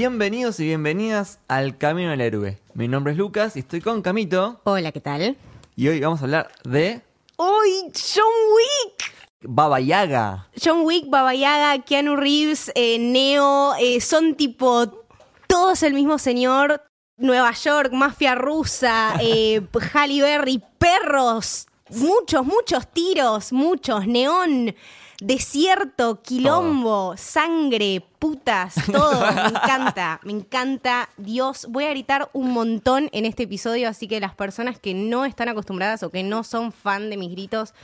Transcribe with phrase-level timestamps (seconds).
[0.00, 2.60] Bienvenidos y bienvenidas al Camino del Héroe.
[2.72, 4.60] Mi nombre es Lucas y estoy con Camito.
[4.62, 5.36] Hola, ¿qué tal?
[5.74, 7.02] Y hoy vamos a hablar de
[7.36, 7.90] ¡Uy!
[8.14, 9.12] ¡John Wick!
[9.42, 10.46] Baba Yaga.
[10.64, 14.86] John Wick, Baba Yaga, Keanu Reeves, eh, Neo, eh, son tipo
[15.48, 16.80] todos el mismo señor.
[17.16, 19.60] Nueva York, mafia rusa, eh,
[19.94, 24.76] Halle Berry, perros, muchos, muchos tiros, muchos, neón,
[25.20, 29.20] desierto, quilombo, sangre, putas, todo.
[29.20, 31.08] Me encanta, me encanta.
[31.16, 35.24] Dios, voy a gritar un montón en este episodio, así que las personas que no
[35.24, 37.74] están acostumbradas o que no son fan de mis gritos,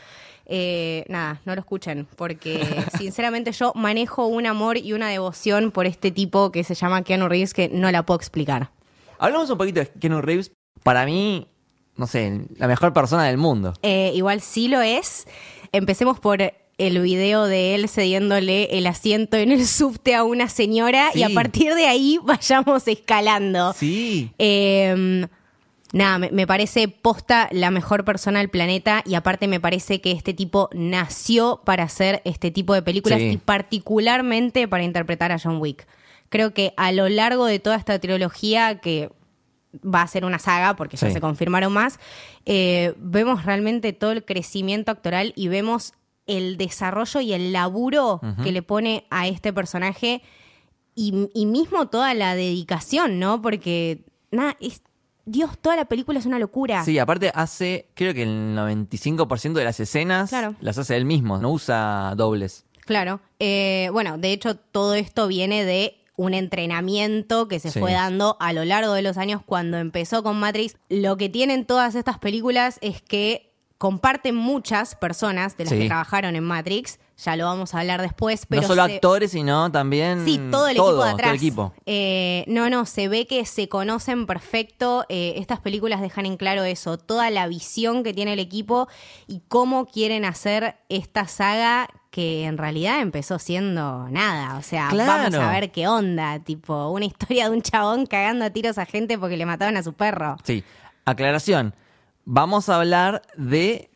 [0.46, 2.64] eh, nada, no lo escuchen, porque
[2.98, 7.28] sinceramente yo manejo un amor y una devoción por este tipo que se llama Keanu
[7.28, 8.70] Reeves que no la puedo explicar.
[9.18, 10.52] Hablamos un poquito de Keanu Reeves.
[10.82, 11.48] Para mí,
[11.96, 13.72] no sé, la mejor persona del mundo.
[13.82, 15.26] Eh, igual sí lo es.
[15.72, 16.42] Empecemos por
[16.78, 21.30] el video de él cediéndole el asiento en el subte a una señora y a
[21.30, 23.72] partir de ahí vayamos escalando.
[23.74, 24.30] Sí.
[24.38, 25.26] Eh,
[25.92, 30.10] nada, me, me parece posta la mejor persona del planeta y aparte me parece que
[30.10, 33.30] este tipo nació para hacer este tipo de películas Sí.
[33.32, 35.86] y particularmente para interpretar a John Wick.
[36.30, 39.10] Creo que a lo largo de toda esta trilogía que
[39.84, 41.98] va a ser una saga porque ya se confirmaron más,
[42.46, 45.92] eh, vemos realmente todo el crecimiento actoral y vemos
[46.26, 50.22] el desarrollo y el laburo que le pone a este personaje
[50.94, 53.42] y, y mismo toda la dedicación, ¿no?
[53.42, 54.80] Porque, nada, es,
[55.26, 56.84] Dios, toda la película es una locura.
[56.84, 60.54] Sí, aparte hace, creo que el 95% de las escenas Claro.
[60.60, 62.64] las hace él mismo, no usa dobles.
[62.86, 63.20] Claro.
[63.38, 67.80] Eh, bueno, de hecho, todo esto viene de un entrenamiento que se Sí.
[67.80, 70.76] fue dando a lo largo de los años cuando empezó con Matrix.
[70.88, 75.80] Lo que tienen todas estas películas es que comparten muchas personas de las Sí.
[75.80, 76.98] que trabajaron en Matrix.
[77.16, 80.66] Ya lo vamos a hablar después, pero no solo se- actores, sino también Sí, todo
[80.66, 81.16] el equipo de atrás.
[81.22, 81.72] todo el equipo.
[81.86, 85.04] Eh, no, no, se ve que se conocen perfecto.
[85.08, 88.88] Eh, estas películas dejan en claro eso, toda la visión que tiene el equipo
[89.28, 94.56] y cómo quieren hacer esta saga que en realidad empezó siendo nada.
[94.58, 95.12] O sea, Claro.
[95.32, 96.38] vamos a ver qué onda.
[96.40, 99.82] Tipo, una historia de un chabón cagando a tiros a gente porque le mataban a
[99.82, 100.36] su perro.
[100.42, 100.64] Sí.
[101.04, 101.74] Aclaración.
[102.24, 103.90] Vamos a hablar de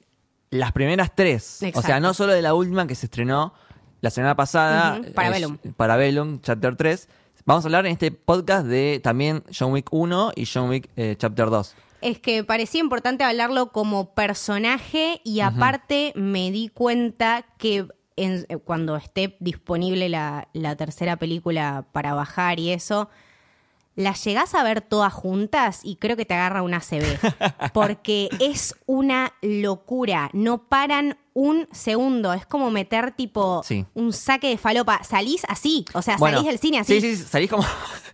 [0.50, 1.60] las primeras tres.
[1.74, 3.54] O sea, no solo de la última que se estrenó
[4.00, 4.98] la semana pasada.
[5.00, 5.58] Ujú, Parabellum.
[5.64, 7.08] eh, Parabellum, Chapter 3.
[7.46, 11.16] Vamos a hablar en este podcast de también John Wick 1 y John Wick eh,
[11.18, 11.74] Chapter 2.
[12.00, 18.56] Es que parecía importante hablarlo como personaje y aparte me di cuenta que en- eh,
[18.58, 23.08] cuando esté disponible la, la tercera película para bajar y eso,
[23.98, 27.18] las llegás a ver todas juntas y creo que te agarra una CB.
[27.74, 30.30] Porque es una locura.
[30.32, 32.32] No paran un segundo.
[32.32, 33.84] Es como meter tipo Sí.
[33.94, 35.02] un saque de falopa.
[35.02, 35.84] Salís así.
[35.94, 37.64] O sea, Bueno, salís del cine así Sí, sí, salís como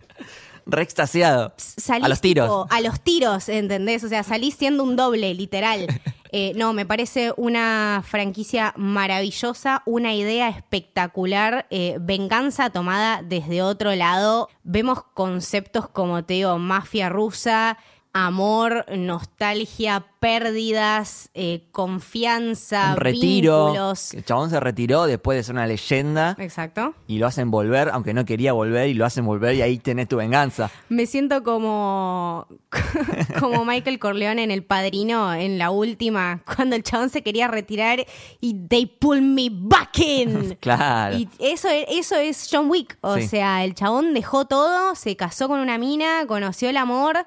[0.65, 1.53] re extasiado.
[1.57, 2.47] salís a los tiros.
[2.47, 4.03] tipo, a los tiros, ¿entendés?
[4.03, 5.85] O sea, salís siendo un doble, literal.
[6.37, 13.95] Eh, no, me parece una franquicia maravillosa, una idea espectacular, eh, venganza tomada desde otro
[13.95, 14.49] lado.
[14.65, 17.77] Vemos conceptos como te digo, mafia rusa,
[18.17, 23.65] amor, nostalgia, pérdidas, eh, confianza, Un retiro.
[23.65, 24.13] vínculos.
[24.13, 26.93] El chabón se retiró después de ser una leyenda Exacto.
[27.07, 30.07] y lo hacen volver, aunque no quería volver, y lo hacen volver y ahí tenés
[30.07, 30.71] tu venganza.
[30.87, 32.47] Me siento como,
[33.41, 38.05] como Michael Corleone en El Padrino, en la última, cuando el chabón se quería retirar
[38.39, 40.57] y they pull me back in.
[40.61, 41.17] Claro.
[41.17, 42.97] Y eso, e- eso es John Wick.
[43.01, 43.27] O Sí.
[43.27, 47.25] sea, el chabón dejó todo, se casó con una mina, conoció el amor,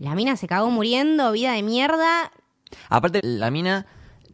[0.00, 2.32] la mina se cagó muriendo, vida de mierda.
[2.88, 3.86] Aparte, la mina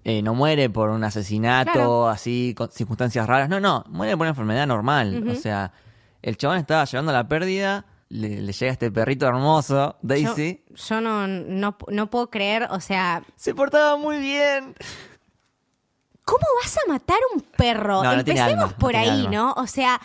[0.04, 2.08] eh, no muere por un asesinato, Claro.
[2.08, 3.48] así, con circunstancias raras.
[3.50, 5.26] No, no, muere por una enfermedad normal.
[5.28, 5.72] O sea,
[6.22, 10.64] el chabón estaba llevando la pérdida, le, le llega este perrito hermoso, Daisy.
[10.74, 14.74] yo no, no, no puedo creer, o sea, Se portaba muy bien.
[16.24, 18.02] ¿Cómo vas a matar un perro?
[18.02, 19.30] No, Empecemos alma, por ahí, alma.
[19.30, 19.52] ¿no?
[19.56, 20.00] O sea,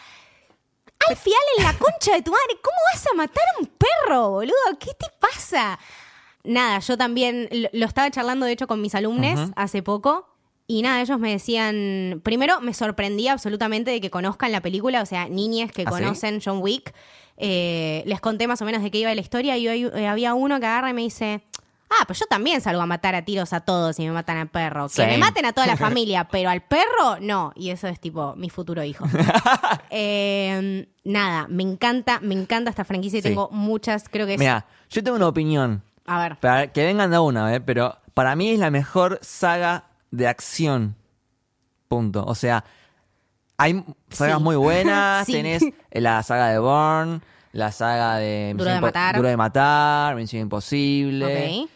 [1.10, 4.30] al final en la concha de tu madre, ¿cómo vas a matar a un perro,
[4.32, 4.56] boludo?
[4.80, 5.80] ¿Qué te pasa?
[6.44, 10.28] Nada, yo también lo, estaba charlando, de hecho, con mis alumnos hace poco.
[10.68, 15.06] Y nada, ellos me decían, primero me sorprendía absolutamente de que conozcan la película, o
[15.06, 16.94] sea, niñes que ¿Ah, conocen John Wick.
[17.38, 20.34] Eh, les conté más o menos de qué iba la historia y hoy eh, había
[20.34, 21.42] uno que agarra y me dice,
[21.92, 24.48] ah, pues yo también salgo a matar a tiros a todos y me matan al
[24.48, 24.88] perro.
[24.90, 27.52] Que me maten a toda la familia, pero al perro no.
[27.56, 29.06] Y eso es tipo mi futuro hijo.
[29.90, 33.28] Eh, nada, me encanta, me encanta esta franquicia y Sí.
[33.30, 34.40] tengo muchas, creo que es...
[34.40, 35.84] Mira, yo tengo una opinión.
[36.06, 37.60] a ver, Para que vengan de una, ¿eh?
[37.62, 40.96] pero para mí es la mejor saga de acción.
[41.88, 42.24] Punto.
[42.26, 42.64] O sea,
[43.58, 44.44] hay sagas Sí.
[44.44, 45.26] muy buenas.
[45.26, 45.34] Sí.
[45.34, 47.22] Tenés la saga de Bourne,
[47.52, 49.16] la saga de Duro de Matar.
[49.18, 51.64] Duro de Matar, Misión Imposible.
[51.66, 51.70] Ok.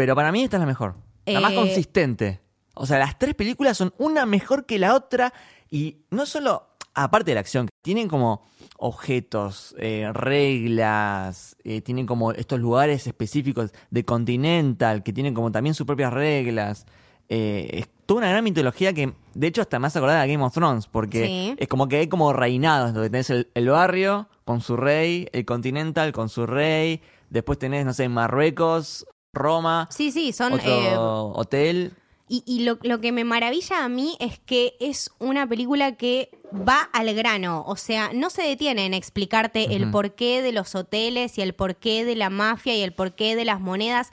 [0.00, 0.94] Pero para mí esta es la mejor.
[1.26, 2.40] La más Eh, consistente.
[2.74, 5.32] O sea, las tres películas son una mejor que la otra.
[5.70, 8.42] Y no solo, aparte de la acción, tienen como
[8.78, 15.74] objetos, eh, reglas, eh, tienen como estos lugares específicos de Continental, que tienen como también
[15.74, 16.86] sus propias reglas.
[17.28, 20.52] Eh, es toda una gran mitología que, de hecho, hasta más acordada de Game of
[20.52, 21.54] Thrones, porque Sí.
[21.58, 25.44] es como que hay como reinados, donde tenés el, el barrio con su rey, el
[25.44, 30.54] Continental con su rey, después tenés, no sé, Marruecos, Roma, Sí, sí, son...
[30.54, 31.92] otro eh, hotel.
[32.28, 36.30] Y, y lo, lo que me maravilla a mí es que es una película que
[36.52, 41.38] va al grano, o sea, no se detiene en explicarte el porqué de los hoteles
[41.38, 44.12] y el porqué de la mafia y el porqué de las monedas.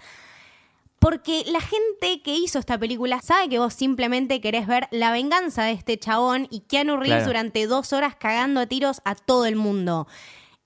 [0.99, 5.63] Porque la gente que hizo esta película sabe que vos simplemente querés ver la venganza
[5.65, 7.27] de este chabón y Keanu Reeves Claro.
[7.27, 10.07] durante dos horas cagando a tiros a todo el mundo.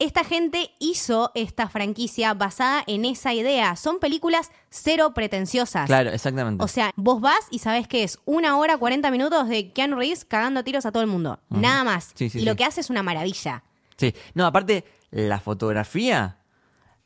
[0.03, 3.75] Esta gente hizo esta franquicia basada en esa idea.
[3.75, 5.86] Son películas cero pretenciosas.
[5.86, 6.63] Claro, exactamente.
[6.63, 10.25] O sea, vos vas y sabés que es una hora 40 minutos de Keanu Reeves
[10.25, 11.39] cagando tiros a todo el mundo.
[11.50, 12.12] Nada más.
[12.15, 13.63] Sí, sí, y lo que hace es una maravilla.
[13.95, 14.13] sí.
[14.33, 16.39] No, aparte, la fotografía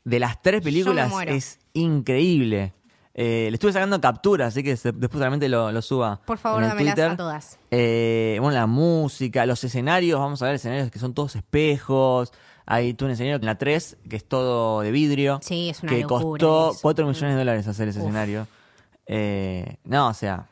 [0.04, 2.72] de las tres películas es increíble.
[3.18, 6.20] Eh, le estuve sacando capturas, así que se- después realmente lo, lo suba.
[6.26, 7.10] Por favor, dámelas Twitter.
[7.12, 7.58] a todas.
[7.70, 12.32] Eh, bueno, la música, los escenarios, vamos a ver escenarios que son todos espejos.
[12.66, 15.38] Hay tú un escenario en la 3 que es todo de vidrio.
[15.42, 16.78] Sí, es una Que locura costó eso.
[16.82, 18.04] 4 millones de dólares hacer ese Uf.
[18.06, 18.46] escenario.
[19.06, 20.46] Eh, no, o sea.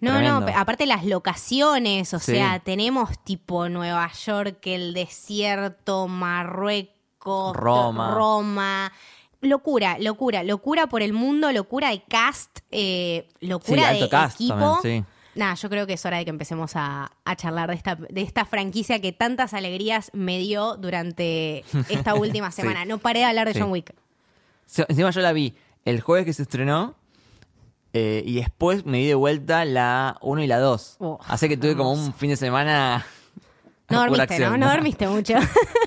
[0.00, 0.40] No, tremendo.
[0.40, 2.32] no, aparte las locaciones, o Sí.
[2.32, 8.14] sea, tenemos tipo Nueva York, el desierto, Marruecos, Roma.
[8.14, 8.92] Roma.
[9.40, 14.54] Locura, locura, locura por el mundo, locura de cast, eh, locura Sí, de cast equipo.
[14.58, 15.04] también, sí.
[15.36, 18.22] Nada, yo creo que es hora de que empecemos a, a charlar de esta, de
[18.22, 22.84] esta franquicia que tantas alegrías me dio durante esta última semana.
[22.84, 23.60] No paré de hablar de Sí.
[23.60, 23.94] John Wick.
[24.64, 25.54] Se- Encima yo la vi
[25.84, 26.94] el jueves que se estrenó
[27.92, 30.96] eh, y después me di de vuelta la 1 y la 2.
[31.00, 33.06] Oh, Así que tuve como un fin de semana.
[33.88, 34.56] No pura dormiste, ¿no?
[34.58, 35.34] No dormiste mucho.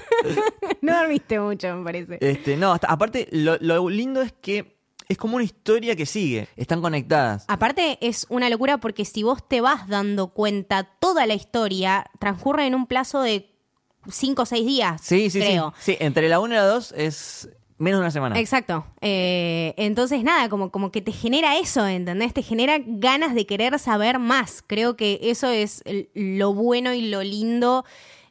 [0.82, 2.18] no dormiste mucho, me parece.
[2.22, 4.79] Este, no, hasta- aparte, lo, lo lindo es que
[5.10, 6.48] es como una historia que sigue.
[6.56, 7.44] Están conectadas.
[7.48, 12.68] Aparte es una locura porque si vos te vas dando cuenta, toda la historia transcurre
[12.68, 13.50] en un plazo de
[14.08, 15.74] 5 o 6 días, Sí, sí, creo.
[15.80, 15.94] sí.
[15.94, 18.40] Sí, entre la 1 y la 2 es menos de una semana.
[18.40, 18.86] Exacto.
[19.02, 22.34] Eh, entonces, nada, como, como que te genera eso, ¿entendés?
[22.34, 24.64] Te genera ganas de querer saber más.
[24.66, 27.84] Creo que eso es el- lo bueno y lo lindo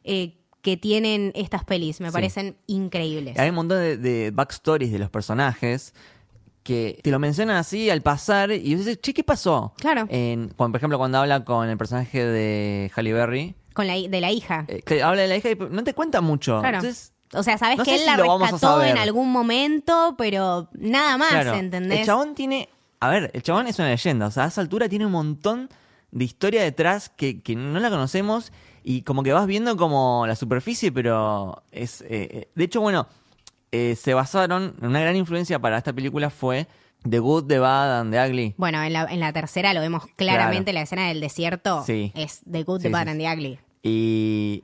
[0.05, 1.99] eh, que tienen estas pelis.
[1.99, 2.13] Me Sí.
[2.13, 3.37] parecen increíbles.
[3.37, 5.93] Hay un montón de, de backstories de los personajes
[6.69, 9.73] que te lo mencionan así al pasar y dices, che, ¿qué pasó?
[9.77, 10.05] Claro.
[10.07, 14.21] En, cuando, por ejemplo, cuando habla con el personaje de Halle Berry, Con la, de
[14.21, 14.65] la hija.
[14.67, 16.59] eh, que habla de la hija y no te cuenta mucho.
[16.59, 16.77] Claro.
[16.77, 21.17] Entonces, o sea, sabes no que él si la rescató en algún momento, pero nada
[21.17, 22.01] más, claro, ¿entendés?
[22.01, 22.69] el chabón tiene...
[22.99, 24.27] A ver, el chabón es una leyenda.
[24.27, 25.69] O sea, a esa altura tiene un montón
[26.11, 28.51] de historia detrás que, que no la conocemos
[28.83, 32.01] y como que vas viendo como la superficie, pero es...
[32.01, 33.07] eh, eh, de hecho, bueno,
[33.71, 34.75] eh, se basaron...
[34.81, 36.67] Una gran influencia para esta película fue
[37.09, 38.55] The Good, The Bad and The Ugly.
[38.57, 42.11] Bueno, en la, en la tercera lo vemos claramente, la escena del desierto Sí.
[42.15, 43.59] es The Good, Sí, The Bad sí, and The Ugly.
[43.83, 44.63] Y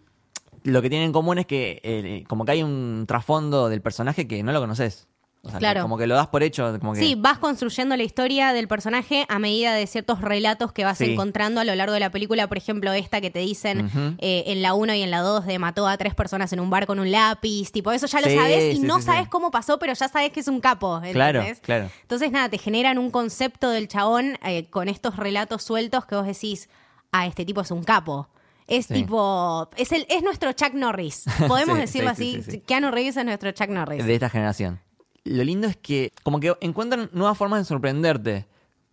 [0.63, 4.27] lo que tienen en común es que eh, como que hay un trasfondo del personaje
[4.27, 5.07] que no lo conoces.
[5.45, 5.81] O sea, que Claro.
[5.83, 6.77] como que lo das por hecho.
[6.79, 10.83] Como que, Sí, vas construyendo la historia del personaje a medida de ciertos relatos que
[10.83, 11.13] vas Sí.
[11.13, 12.47] encontrando a lo largo de la película.
[12.47, 15.59] Por ejemplo, esta que te dicen eh, en la 1 y en la 2 de
[15.59, 17.71] mató a tres personas en un bar con un lápiz.
[17.71, 20.31] Tipo, eso ya lo Sí, sabes y sí, no sabes cómo pasó, pero ya sabes
[20.31, 20.99] que es un capo.
[21.11, 21.61] Claro, ¿entendés?
[21.61, 21.89] claro.
[22.01, 26.25] Entonces, nada, te generan un concepto del chabón eh, con estos relatos sueltos que vos
[26.25, 26.69] decís,
[27.11, 28.27] ah, este tipo es un capo.
[28.67, 28.95] Es Sí.
[28.95, 31.25] tipo, es el, es nuestro Chuck Norris.
[31.47, 32.43] Podemos Sí, decirlo sí, sí, así.
[32.45, 32.59] sí, sí.
[32.61, 34.03] Keanu Reeves es nuestro Chuck Norris.
[34.03, 34.79] de esta generación.
[35.25, 38.47] Lo lindo es que como que encuentran nuevas formas de sorprenderte.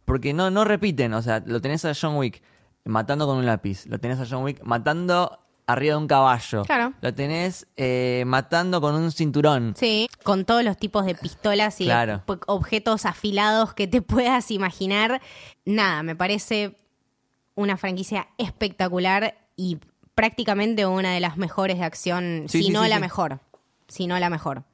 [0.05, 1.15] Porque no, no repiten.
[1.15, 2.43] O sea, lo tenés a John Wick
[2.85, 3.87] matando con un lápiz.
[3.87, 6.65] Lo tenés a John Wick matando arriba de un caballo.
[6.65, 6.93] Claro.
[7.01, 9.75] Lo tenés eh, matando con un cinturón.
[9.77, 12.23] Sí, con todos los tipos de pistolas y Claro.
[12.47, 15.23] objetos afilados que te puedas imaginar.
[15.65, 16.77] Nada, me parece
[17.55, 19.79] una franquicia espectacular y
[20.15, 23.39] prácticamente una de las mejores de acción, Sí, si sí, no sí, la mejor.
[23.87, 24.65] Si no la mejor.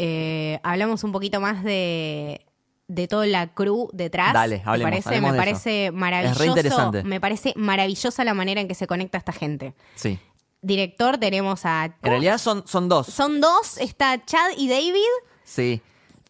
[0.00, 2.46] Eh, hablamos un poquito más de,
[2.86, 4.32] de toda la crew detrás.
[4.32, 5.92] Dale, me hablemos, parece, hablemos me parece eso.
[5.96, 6.32] maravilloso.
[6.32, 7.02] Es re interesante.
[7.04, 9.74] Me parece maravillosa la manera en que se conecta esta gente.
[9.96, 10.18] Sí.
[10.62, 13.06] Director tenemos a En realidad son, son dos.
[13.08, 15.02] son dos, está Chad y David.
[15.44, 15.80] Sí.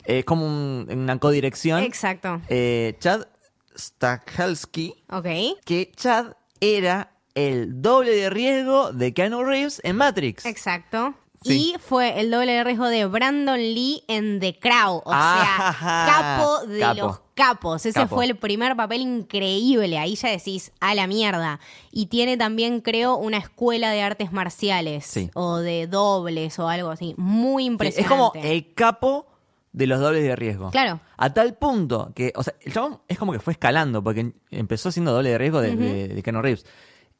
[0.04, 1.82] Es como un- una codirección.
[1.82, 2.40] Exacto.
[2.48, 3.26] Eh, Chad
[3.76, 5.26] Stahelski, Ok.
[5.64, 10.44] que Chad era el doble de riesgo de Keanu Reeves en Matrix.
[10.46, 11.14] Exacto.
[11.44, 11.74] Sí.
[11.74, 15.02] Y fue el doble de riesgo de Brandon Lee en The Crow.
[15.04, 16.94] O sea, capo de capo.
[17.00, 17.86] los capos.
[17.86, 18.16] Ese Capo.
[18.16, 19.98] fue el primer papel increíble.
[19.98, 21.60] Ahí ya decís, a la mierda.
[21.92, 25.06] Y tiene también, creo, una escuela de artes marciales.
[25.06, 25.30] Sí.
[25.34, 27.14] O de dobles o algo así.
[27.16, 28.02] Muy Sí, impresionante.
[28.14, 29.26] es como el capo
[29.72, 30.70] de los dobles de riesgo.
[30.72, 30.98] Claro.
[31.16, 34.90] A tal punto que, o sea, el chabón es como que fue escalando, porque empezó
[34.90, 36.66] siendo doble de riesgo de, de, de Keanu Reeves.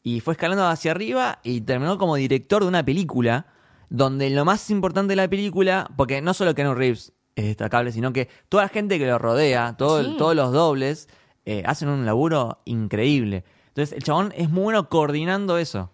[0.02, 3.46] Y fue escalando hacia arriba y terminó como director de una película,
[3.90, 8.12] donde lo más importante de la película, porque no solo Keanu Reeves es destacable, sino
[8.12, 10.14] que toda la gente que lo rodea, todo, Sí.
[10.18, 11.08] todos los dobles,
[11.46, 13.44] eh, hacen un laburo increíble.
[13.68, 15.90] Entonces, el chabón es muy bueno coordinando eso.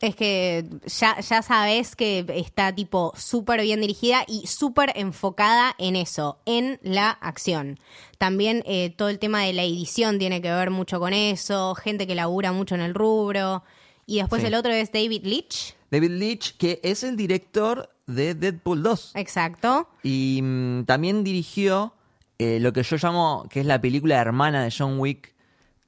[0.00, 5.96] Es que ya, ya sabes que está tipo súper bien dirigida y súper enfocada en
[5.96, 7.80] eso, en la acción.
[8.16, 12.06] También eh, todo el tema de la edición tiene que ver mucho con eso, gente
[12.06, 13.64] que labura mucho en el rubro.
[14.08, 14.48] Y después Sí.
[14.48, 19.12] el otro es David Leitch, David Leitch, que es el director de Deadpool 2.
[19.16, 19.88] exacto.
[20.02, 21.92] Y mm, también dirigió
[22.38, 25.34] eh, lo que yo llamo que es la película hermana de John Wick,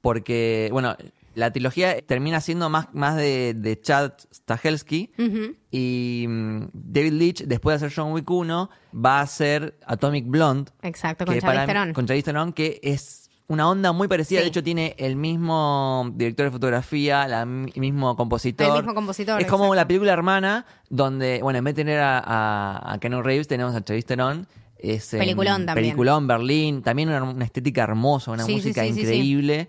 [0.01, 0.95] porque, bueno,
[1.33, 5.11] la trilogía termina siendo más, más de, de Chad Stahelski
[5.71, 10.71] y mm, David Leitch, después de hacer John Wick 1, va a hacer Atomic Blonde.
[10.81, 11.93] Exacto, con Charlize Theron.
[11.93, 13.20] con Charlize Theron, que es
[13.51, 14.39] una onda muy parecida.
[14.39, 14.43] Sí.
[14.43, 18.67] De hecho, tiene el mismo director de fotografía, la mi- mismo compositor.
[18.67, 19.75] El mismo compositor, Es como exacto.
[19.75, 23.75] la película hermana, donde, bueno, en vez de tener a, a, a Keanu Reeves, tenemos
[23.75, 24.47] a Charlize Theron.
[24.77, 25.85] Es, Peliculón también.
[25.87, 26.81] Peliculón, Berlín.
[26.81, 29.67] También una, una estética hermosa, una Sí, música sí, increíble.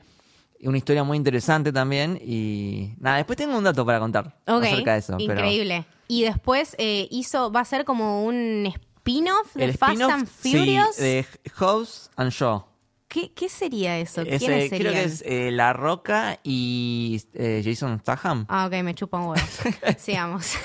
[0.63, 2.19] Una historia muy interesante también.
[2.25, 5.17] Y nada, después tengo un dato para contar Ok, acerca de eso.
[5.19, 5.85] pero- increíble.
[6.09, 10.97] Y después eh, hizo, va a ser como un spin-off de el Fast and Furious.
[10.99, 11.27] de
[11.59, 12.65] Hobbs and Shaw.
[13.13, 14.23] ¿Qué, qué sería eso?
[14.23, 15.05] Ese- ¿Quiénes creo que serían?
[15.05, 18.47] es eh, La Roca y eh, Jason Statham.
[18.49, 19.47] Ah, ok, me chupa un huevo.
[19.99, 20.53] Sigamos.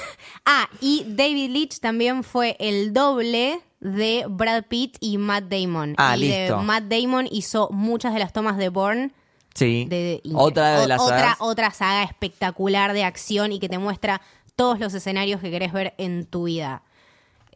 [0.49, 5.93] Ah, y David Leitch también fue el doble de Brad Pitt y Matt Damon.
[5.97, 6.59] Ah, y listo.
[6.59, 9.11] de Matt Damon hizo muchas de las tomas de Bourne.
[9.53, 9.85] Sí.
[9.89, 11.37] De, otra de las otra, sagas.
[11.41, 14.21] otra saga espectacular de acción y que te muestra
[14.55, 16.81] todos los escenarios que querés ver en tu vida.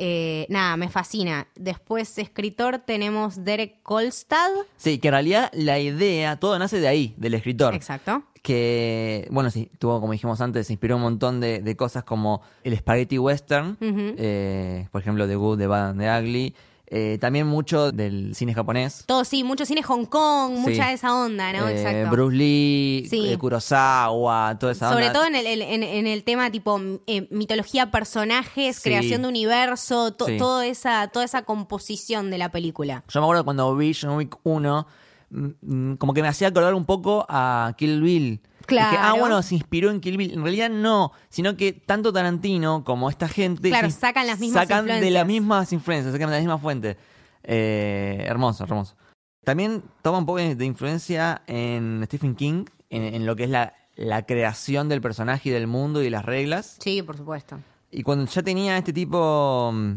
[0.03, 1.47] Eh, nada, me fascina.
[1.55, 4.49] Después, escritor, tenemos Derek Kolstad.
[4.75, 7.75] Sí, que en realidad la idea, todo nace de ahí, del escritor.
[7.75, 8.23] Exacto.
[8.41, 12.41] Que, bueno, sí, tuvo, como dijimos antes, se inspiró un montón de, de cosas como
[12.63, 16.55] el spaghetti western, eh, por ejemplo, The Good, The Bad and The Ugly.
[16.93, 19.05] Eh, también mucho del cine japonés.
[19.05, 20.59] Todo, sí, mucho cine Hong Kong, Sí.
[20.71, 21.69] mucha de esa onda, ¿no?
[21.69, 22.11] Eh, Exacto.
[22.11, 23.29] Bruce Lee, Sí.
[23.31, 25.13] eh, Kurosawa, toda esa Sobre onda.
[25.13, 28.81] todo en el, en, en el tema tipo eh, mitología, personajes, Sí.
[28.83, 33.05] creación de universo, to- toda, esa, toda esa composición de la película.
[33.07, 34.85] Yo me acuerdo cuando vi John Wick 1,
[35.29, 38.41] mm, mm, como que me hacía acordar un poco a Kill Bill.
[38.65, 38.91] Claro.
[38.91, 40.33] Dije, ah, bueno, se inspiró en Kill Bill.
[40.33, 44.63] En realidad no, sino que tanto Tarantino como esta gente Claro, se- sacan las mismas
[44.63, 46.97] sacan de las mismas influencias, sacan de la misma fuente.
[47.43, 48.95] Eh, hermoso, hermoso.
[49.43, 53.73] También toma un poco de influencia en Stephen King, en, en lo que es la,
[53.95, 56.77] la creación del personaje y del mundo y las reglas.
[56.79, 57.59] Sí, por supuesto.
[57.89, 59.93] Y cuando ya tenía este tipo, mm,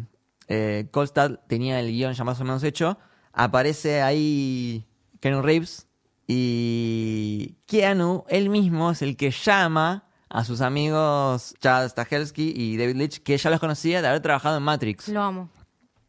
[0.48, 2.96] eh, Kolstad tenía el guion ya más o menos hecho,
[3.34, 4.86] aparece ahí
[5.20, 5.86] Keanu Reeves
[6.26, 12.96] y Keanu, él mismo, es el que llama a sus amigos Chad Stahelski y David
[12.96, 15.08] Leitch, que ya los conocía de haber trabajado en Matrix.
[15.08, 15.48] Lo amo.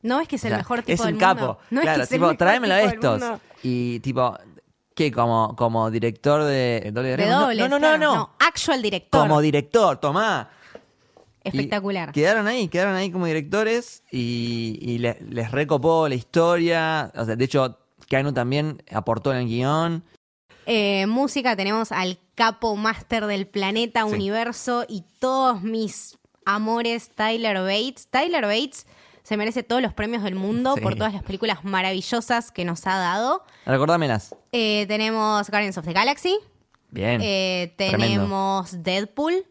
[0.01, 1.25] ¿No es que es el O sea, mejor tipo es del un mundo?
[1.41, 1.57] capo.
[1.72, 3.24] ¿No es claro, que es el tipo, tráemelo a estos.
[3.63, 4.38] Y tipo,
[4.95, 5.12] ¿qué?
[5.12, 7.25] Como, como director de Doble De?
[7.27, 7.98] No, dobles, no, no, claro.
[7.98, 8.29] no, no.
[8.39, 9.22] Actual director.
[9.22, 10.50] Como director, tomá.
[11.43, 12.12] Y Espectacular.
[12.12, 17.12] quedaron ahí, quedaron ahí como directores y, y le- les recopó la historia.
[17.15, 20.03] O sea, de hecho, Keanu también aportó en el guion.
[20.65, 24.13] Eh, música tenemos al capo máster del planeta, Sí.
[24.13, 28.07] universo y todos mis amores Tyler Bates.
[28.09, 28.85] Tyler Bates
[29.24, 30.81] se merece todos los premios del mundo Sí.
[30.81, 33.43] por todas las películas maravillosas que nos ha dado.
[33.65, 34.35] Recordámelas.
[34.51, 36.35] Eh, tenemos Guardians of the Galaxy,
[36.91, 37.21] Bien.
[37.24, 38.05] eh, Tremendo.
[38.05, 39.45] tenemos Deadpool,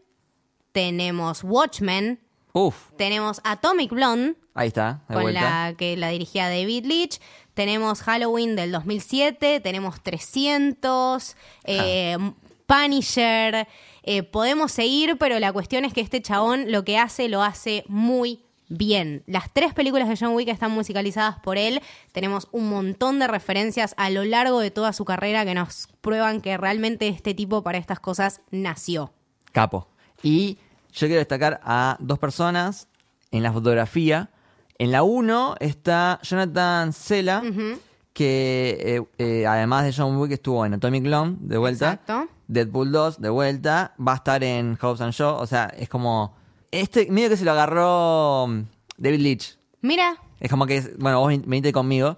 [0.71, 2.19] tenemos Watchmen,
[2.53, 5.41] Uf, tenemos Atomic Blonde, ahí está, de con vuelta.
[5.69, 7.19] la que la dirigía David Leitch.
[7.53, 12.17] Tenemos Halloween del 2007, tenemos 300, eh,
[12.65, 13.67] Punisher.
[14.03, 17.83] eh, podemos seguir, pero la cuestión es que este chabón lo que hace lo hace
[17.87, 19.23] muy bien.
[19.27, 21.81] Las tres películas de John Wick están musicalizadas por él.
[22.11, 26.41] Tenemos un montón de referencias a lo largo de toda su carrera que nos prueban
[26.41, 29.13] que realmente este tipo para estas cosas nació.
[29.51, 29.87] Capo.
[30.23, 30.57] Y
[30.91, 32.87] yo quiero destacar a dos personas
[33.31, 34.29] en la fotografía.
[34.77, 37.41] En la 1 está Jonathan Sela,
[38.13, 41.93] que eh, eh, además de John Wick estuvo en Atomic Blonde, de vuelta.
[41.93, 42.27] Exacto.
[42.47, 43.93] Deadpool 2, de vuelta.
[44.05, 45.35] Va a estar en Hobbs and Shaw.
[45.37, 46.35] O sea, es como...
[46.71, 48.61] Este medio que se lo agarró mm,
[48.97, 49.57] David Leitch.
[49.81, 52.17] Mira, Es como que, es- bueno, vos ven- venite conmigo.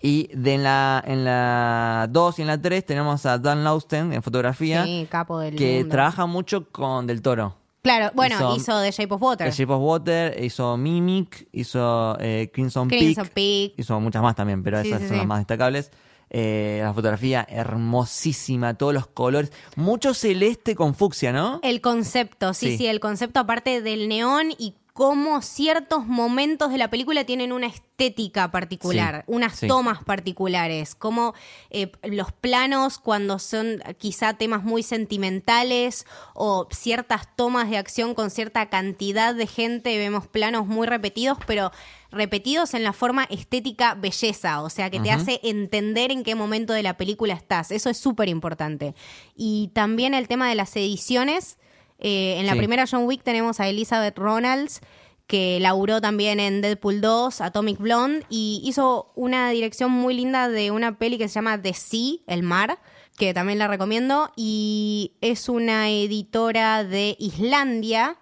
[0.00, 4.12] Y de en la en la 2 y en la 3 tenemos a Dan Lausten
[4.12, 5.88] en fotografía, sí, capo del que mundo.
[5.90, 7.56] trabaja mucho con Del Toro.
[7.88, 9.50] Claro, bueno, hizo- hizo, The Shape of Water.
[9.50, 13.74] The Shape of Water, hizo Mimic, hizo eh, Crimson, Crimson Peak, Peak.
[13.78, 15.18] hizo muchas más también, pero Sí, esas sí, son sí.
[15.20, 15.90] las más destacables.
[16.30, 21.58] Eh, la fotografía hermosísima, todos los colores, mucho celeste con fucsia, ¿no?
[21.62, 22.76] El concepto, sí, Sí.
[22.78, 27.68] sí, el concepto aparte del neón y cómo ciertos momentos de la película tienen una
[27.68, 29.68] estética particular, Sí, unas sí.
[29.68, 31.34] tomas particulares, como
[31.70, 38.30] eh, los planos cuando son quizá temas muy sentimentales o ciertas tomas de acción con
[38.30, 41.70] cierta cantidad de gente, vemos planos muy repetidos, pero
[42.10, 46.72] repetidos en la forma estética belleza, o sea, que te hace entender en qué momento
[46.72, 47.70] de la película estás.
[47.70, 48.96] Eso es súper importante.
[49.36, 51.56] Y también el tema de las ediciones.
[51.98, 52.58] Eh, en la Sí.
[52.58, 54.80] primera John Wick tenemos a Elizabeth Ronalds,
[55.26, 60.70] que laburó también en Deadpool 2, Atomic Blonde, y hizo una dirección muy linda de
[60.70, 62.78] una peli que se llama The Sea, El Mar,
[63.18, 68.16] que también la recomiendo, y es una editora de Islandia.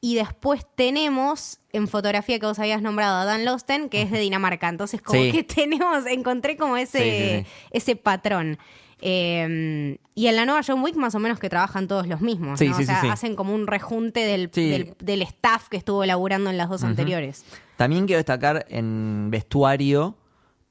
[0.00, 4.20] Y después tenemos en fotografía que vos habías nombrado a Dan Losten, que es de
[4.20, 4.68] Dinamarca.
[4.68, 5.32] Entonces, como Sí.
[5.32, 7.46] que tenemos, encontré como ese, Sí, sí, sí.
[7.72, 8.58] ese patrón.
[9.00, 12.58] Eh, y en la nueva John Wick, más o menos que trabajan todos los mismos.
[12.58, 12.76] Sí, ¿no?
[12.76, 14.50] sí, o sea, hacen como un rejunte del,
[14.98, 17.44] del staff que estuvo laburando en las dos anteriores.
[17.76, 20.16] También quiero destacar en vestuario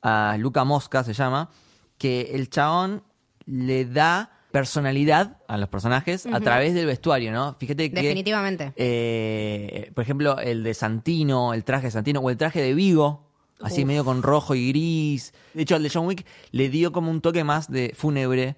[0.02, 1.50] a Luca Mosca, se llama,
[1.98, 3.04] que el chabón
[3.46, 4.32] le da
[4.62, 7.56] personalidad a los personajes a través del vestuario, ¿no?
[7.60, 8.02] Fíjate que...
[8.02, 8.74] Definitivamente.
[8.76, 13.28] eh, por ejemplo, el de Santino, el traje de Santino, o el traje de Vigo,
[13.62, 15.34] así medio con rojo y gris.
[15.54, 18.56] De hecho, al de John Wick le dio como un toque más de fúnebre,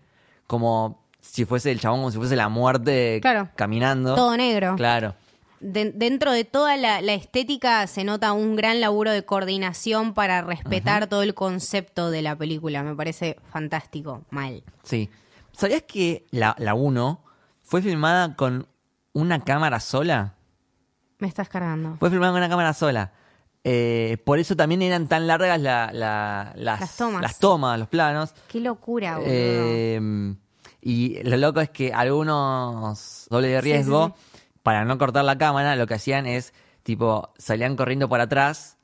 [0.48, 3.50] como si fuese el chabón, como si fuese la muerte Claro.
[3.58, 4.16] caminando.
[4.16, 4.76] Todo negro.
[4.78, 5.16] Claro.
[5.60, 10.42] De- dentro de toda la, la estética se nota un gran laburo de coordinación para
[10.42, 12.82] respetar todo el concepto de la película.
[12.84, 14.22] Me parece fantástico.
[14.30, 14.64] Mal.
[14.84, 15.10] Sí.
[15.60, 17.22] ¿Sabías que la, la 1
[17.62, 18.66] fue filmada con
[19.12, 20.36] una cámara sola?
[21.18, 21.98] Me estás cargando.
[21.98, 23.12] Fue filmada con una cámara sola.
[23.66, 27.22] Eh, por eso también eran tan largas la- la- las, Las tomas.
[27.22, 28.34] las tomas, los planos.
[28.48, 29.30] Qué locura, boludo.
[29.34, 30.36] Eh,
[30.82, 35.38] y lo loco es que algunos doble de Sí, riesgo, sí, para no cortar la
[35.38, 38.78] cámara, lo que hacían es, tipo, salían corriendo por atrás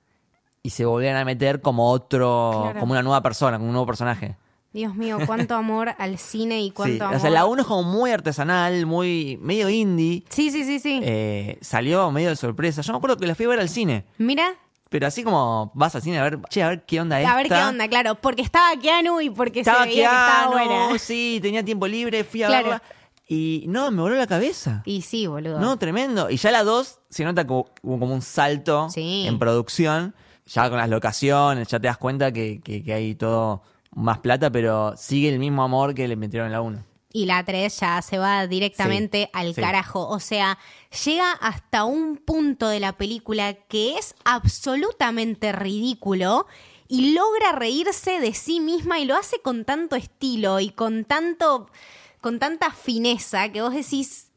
[0.61, 2.79] y se volvían a meter como otro, Claro.
[2.81, 4.35] como una nueva persona, como un nuevo personaje.
[4.75, 7.17] Dios mío, cuánto amor al cine y Sí, cuánto amor.
[7.17, 10.23] o sea, la 1 es como muy artesanal, muy medio indie.
[10.29, 10.99] Sí, sí, sí, sí.
[11.03, 12.81] Eh, salió medio de sorpresa.
[12.81, 14.05] Yo me acuerdo que la fui a ver al cine.
[14.17, 14.53] Mira,
[14.89, 17.33] Pero así como vas al cine a ver, che, a ver qué onda esta.
[17.33, 18.15] a ver qué onda, claro.
[18.15, 20.99] Porque estaba Keanu y porque Estaba se veía que estaba Keanu, buena.
[20.99, 22.63] sí, tenía tiempo libre, fui a Claro.
[22.69, 22.83] verla.
[23.27, 24.83] Y no, me voló la cabeza.
[24.85, 25.59] Y sí, boludo.
[25.59, 26.29] No, tremendo.
[26.29, 29.25] Y ya la 2 se nota como, un salto Sí.
[29.27, 30.13] en producción.
[30.45, 33.63] Ya con las locaciones, ya te das cuenta que, que- que hay todo
[33.95, 36.83] más plata, pero sigue el mismo amor que le metieron en la 1.
[37.13, 39.61] Y la 3 ya se va directamente Sí, al sí.
[39.61, 40.07] carajo.
[40.09, 40.57] O sea,
[41.05, 46.45] llega hasta un punto de la película que es absolutamente ridículo
[46.87, 51.69] y logra reírse de sí misma y lo hace con tanto estilo y con tanto
[52.21, 54.31] con tanta fineza que vos decís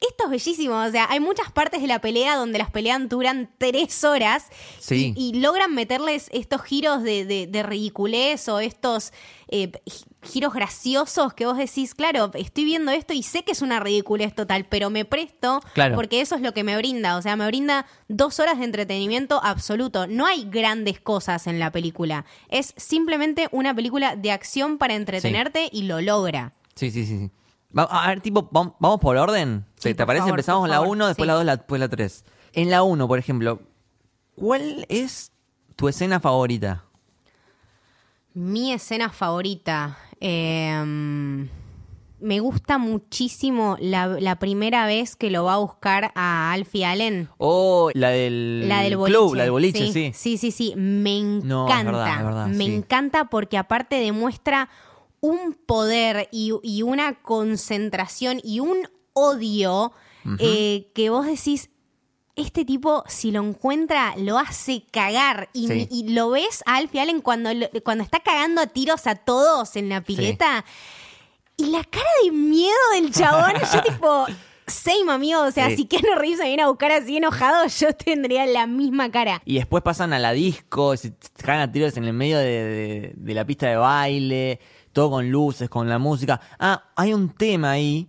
[0.00, 3.50] esto es bellísimo, o sea, hay muchas partes de la pelea donde las peleas duran
[3.58, 4.46] tres horas
[4.78, 5.12] Sí.
[5.16, 9.12] y, y logran meterles estos giros de, de- de ridiculez o estos
[9.48, 13.60] eh, gi- giros graciosos que vos decís, claro, estoy viendo esto y sé que es
[13.62, 15.96] una ridiculez total, pero me presto Claro.
[15.96, 19.40] porque eso es lo que me brinda, o sea, me brinda dos horas de entretenimiento
[19.42, 20.06] absoluto.
[20.06, 25.68] No hay grandes cosas en la película, es simplemente una película de acción para entretenerte
[25.72, 26.54] y lo logra.
[26.74, 27.30] Sí, sí, sí.
[27.76, 29.64] Va- A ver, tipo, vam- vamos por orden.
[29.76, 30.22] Sí, ¿Te, te por parece?
[30.22, 31.28] favor, Empezamos por con la favor, 1, después sí.
[31.28, 32.24] la 2, la- después la 3.
[32.52, 33.60] En la 1, por ejemplo,
[34.34, 35.32] ¿cuál es
[35.76, 36.84] tu escena favorita?
[38.34, 39.98] Mi escena favorita.
[40.20, 41.48] eh,
[42.22, 47.30] me gusta muchísimo la, la primera vez que lo va a buscar a Alfie Allen.
[47.38, 49.16] Oh, la del, La del boliche.
[49.18, 50.12] club, la del boliche, sí.
[50.14, 50.74] Sí, sí, sí.
[50.76, 51.46] Me encanta.
[51.46, 52.74] No, es verdad, es verdad, me sí.
[52.74, 54.68] encanta porque aparte demuestra
[55.20, 59.92] un poder y, y una concentración y un odio
[60.38, 61.70] eh, que vos decís,
[62.36, 65.48] este tipo, si lo encuentra, lo hace cagar.
[65.52, 65.88] Y, Sí.
[65.90, 67.50] y lo ves a Alfie Allen cuando,
[67.84, 70.64] cuando está cagando a tiros a todos en la pileta.
[71.56, 74.26] Y la cara de miedo del chabón, yo tipo,
[74.66, 75.76] same amigo, o sea, Sí.
[75.76, 79.42] si Keanu Reeves me viene a buscar así enojado, yo tendría la misma cara.
[79.44, 83.12] Y después pasan a la disco, se cagan a tiros en el medio de, de-
[83.16, 84.60] de la pista de baile,
[84.92, 86.40] todo con luces, con la música.
[86.58, 88.08] Ah, hay un tema ahí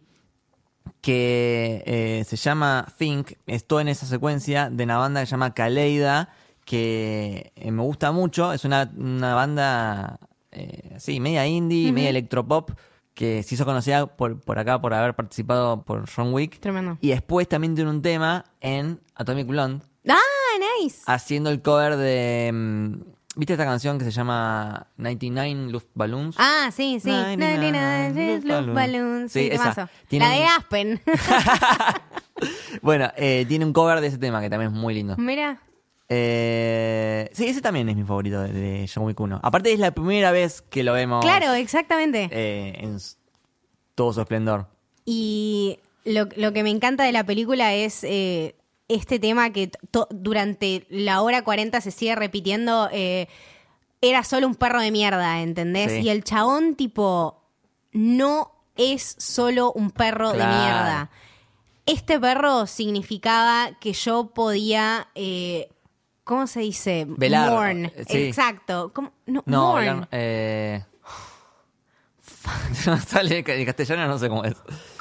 [1.02, 5.54] que eh, se llama Think, estoy en esa secuencia de una banda que se llama
[5.54, 6.30] Kaleida,
[6.65, 10.20] que eh, me gusta mucho, es una, una banda,
[10.52, 12.72] eh, sí, media indie, media electropop,
[13.15, 16.60] que se hizo conocida por, por acá por haber participado por John Wick.
[16.60, 16.98] Tremendo.
[17.02, 20.20] Y después también tiene un tema en Atomic Blonde, ¡Ah,
[20.80, 21.02] nice!
[21.08, 23.00] haciendo el cover de...
[23.36, 26.36] ¿Viste esta canción que se llama 99 Luftballons?
[26.38, 27.10] Ah, sí, sí.
[27.10, 27.72] 99
[28.13, 29.32] 99 Luftballons.
[29.32, 29.89] Sí, Sí, esa.
[30.08, 31.02] Tiene La de Aspen.
[32.82, 35.15] Bueno, eh, tiene un cover de ese tema que también es muy lindo.
[35.17, 35.62] Mira.
[36.10, 39.39] Eh, sí, ese también es mi favorito de, de John 1.
[39.44, 42.28] Aparte es la primera vez que lo vemos Claro, exactamente.
[42.32, 42.98] eh, en
[43.96, 44.67] todo su esplendor.
[45.06, 48.56] Y lo, lo que me encanta de la película es eh,
[48.93, 49.71] este tema que
[50.10, 52.89] durante la hora 40 se sigue repitiendo.
[52.91, 53.27] eh,
[54.04, 55.91] era solo un perro de mierda, ¿entendés?
[55.91, 55.99] Sí.
[55.99, 57.39] Y el chabón, tipo,
[57.91, 60.51] no es solo un perro Claro.
[60.51, 61.12] de mierda.
[61.86, 65.08] Este perro significaba que yo podía.
[65.13, 65.69] eh,
[66.23, 67.06] ¿Cómo se dice?
[67.10, 67.91] Velar, Mourn.
[68.08, 68.23] sí.
[68.27, 68.91] Exacto.
[68.93, 69.12] ¿Cómo?
[69.27, 69.88] No, No, mourn.
[69.88, 70.84] hablar- eh,
[72.86, 74.56] no sale en castellano, no sé cómo es.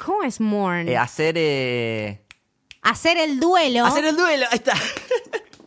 [0.05, 0.87] ¿Cómo es mourn?
[0.89, 2.21] Eh, hacer eh,
[2.81, 3.85] Hacer el duelo.
[3.85, 4.73] hacer el duelo, ahí está.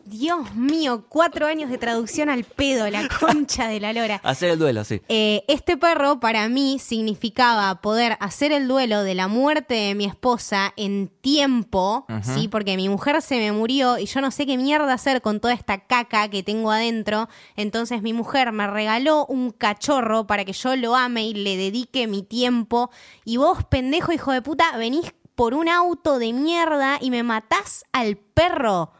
[0.05, 4.21] Dios mío, cuatro años de traducción al pedo, la concha de la lora.
[4.23, 5.01] Hacer el duelo, sí.
[5.09, 10.05] Eh, este perro para mí significaba poder hacer el duelo de la muerte de mi
[10.05, 12.47] esposa en tiempo, ¿sí?
[12.47, 15.53] Porque mi mujer se me murió y yo no sé qué mierda hacer con toda
[15.53, 17.27] esta caca que tengo adentro.
[17.55, 22.07] Entonces mi mujer me regaló un cachorro para que yo lo ame y le dedique
[22.07, 22.91] mi tiempo.
[23.25, 27.83] Y vos, pendejo hijo de puta, venís por un auto de mierda y me matás
[27.91, 28.91] al perro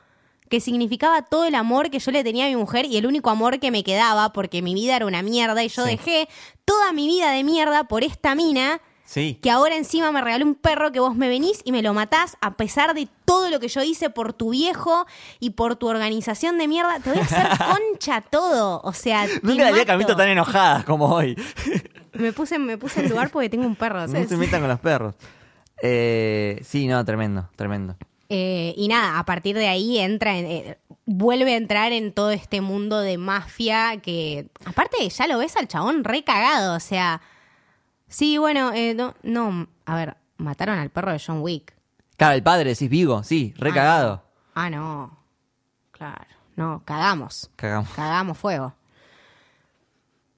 [0.49, 3.29] que significaba todo el amor que yo le tenía a mi mujer y el único
[3.31, 5.91] amor que me quedaba porque mi vida era una mierda y yo Sí.
[5.91, 6.29] dejé
[6.65, 9.39] toda mi vida de mierda por esta mina Sí.
[9.41, 12.37] que ahora encima me regaló un perro que vos me venís y me lo matás
[12.41, 15.05] a pesar de todo lo que yo hice por tu viejo
[15.39, 16.99] y por tu organización de mierda.
[16.99, 18.81] Te voy a hacer concha todo.
[18.83, 19.85] O sea, Nunca la había.
[19.85, 21.35] Camito tan enojada como hoy.
[22.13, 24.01] Me puse, me puse en lugar porque tengo un perro.
[24.01, 24.27] No ¿sabes?
[24.29, 25.13] se metan con los perros.
[25.81, 27.95] Eh, sí, no, tremendo, tremendo.
[28.29, 32.31] Eh, y nada, a partir de ahí entra en, eh, vuelve a entrar en todo
[32.31, 37.21] este mundo de mafia que, aparte, ya lo ves al chabón re cagado, o sea,
[38.07, 41.73] sí, bueno, eh, no, no, a ver, mataron al perro de John Wick.
[42.17, 44.23] Claro, el padre, decís Vigo, sí, re Ah, cagado.
[44.55, 45.17] Ah, no,
[45.91, 47.89] claro, no, cagamos, Cagamos.
[47.89, 48.73] cagamos fuego.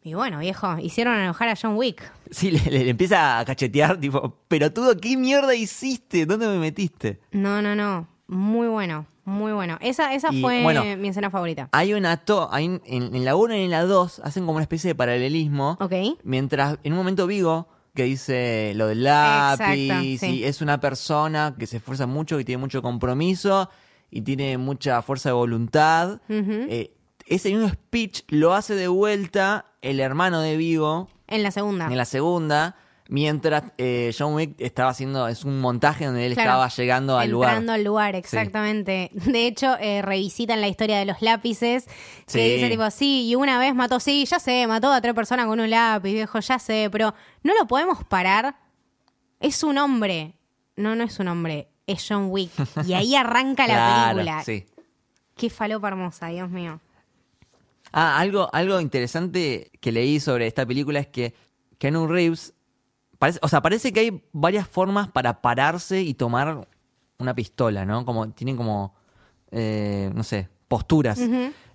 [0.08, 2.02] Y bueno, viejo, hicieron enojar a John Wick.
[2.32, 6.26] Sí, le, le- le empieza a cachetear, tipo, pero tú, ¿qué mierda hiciste?
[6.26, 7.20] ¿Dónde me metiste?
[7.32, 9.78] No, no, no, muy bueno, muy bueno.
[9.82, 11.70] Esa, esa Y, fue bueno, mi escena favorita.
[11.74, 14.64] Hay una to hay en, en la 1 y en la 2 hacen como una
[14.64, 15.78] especie de paralelismo.
[15.82, 15.94] Ok.
[16.24, 19.64] Mientras en un momento Vigo, que dice lo del lápiz,
[20.14, 23.70] Exacto, y es una persona que se esfuerza mucho y tiene mucho compromiso
[24.12, 26.22] y tiene mucha fuerza de voluntad.
[26.30, 26.92] eh,
[27.26, 31.86] ese mismo speech lo hace de vuelta el hermano de Vigo En la segunda.
[31.88, 32.76] en la segunda,
[33.10, 36.50] mientras eh, John Wick estaba haciendo, es un montaje donde él Claro.
[36.52, 37.50] estaba llegando al lugar.
[37.52, 39.10] Entrando al lugar, exactamente.
[39.14, 41.86] De hecho, eh, revisitan la historia de los lápices.
[41.86, 41.94] Que
[42.28, 42.40] Sí.
[42.56, 45.60] dice tipo, sí, y una vez mató, sí, ya sé, mató a tres personas con
[45.60, 48.56] un lápiz, viejo, ya sé, pero no lo podemos parar.
[49.40, 50.34] Es un hombre.
[50.76, 52.52] No, no es un hombre, es John Wick.
[52.86, 54.44] Y ahí arranca la Claro, película.
[54.44, 54.66] sí.
[55.36, 56.80] Qué falopa hermosa, Dios mío.
[57.92, 61.34] Ah, algo, algo interesante que leí sobre esta película es que
[61.78, 62.54] Keanu Reeves,
[63.20, 66.68] parece, o sea, parece que hay varias formas para pararse y tomar
[67.20, 68.06] una pistola, ¿no?
[68.06, 68.94] Como, tienen como,
[69.52, 71.20] eh, no sé, posturas.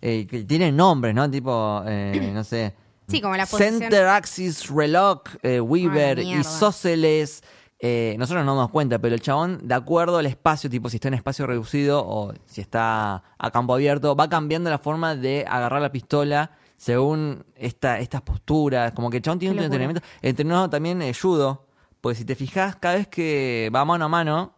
[0.01, 1.31] eh, que tienen nombres, ¿no?
[1.31, 2.75] Tipo, eh, no sé.
[3.09, 6.41] Sí, como la posición- Center Axis, Reloj, eh, Weaver, mierda.
[6.41, 7.43] Isósceles.
[7.85, 10.99] Eh, nosotros no nos damos cuenta, pero el chabón, de acuerdo al espacio, tipo si
[10.99, 15.45] está en espacio reducido o si está a campo abierto, va cambiando la forma de
[15.49, 18.93] agarrar la pistola según esta, estas posturas.
[18.93, 20.01] Como que el chabón tiene un entrenamiento.
[20.23, 21.67] Entrenó también eh, judo,
[22.01, 24.55] porque si te fijas, cada vez que va mano a mano,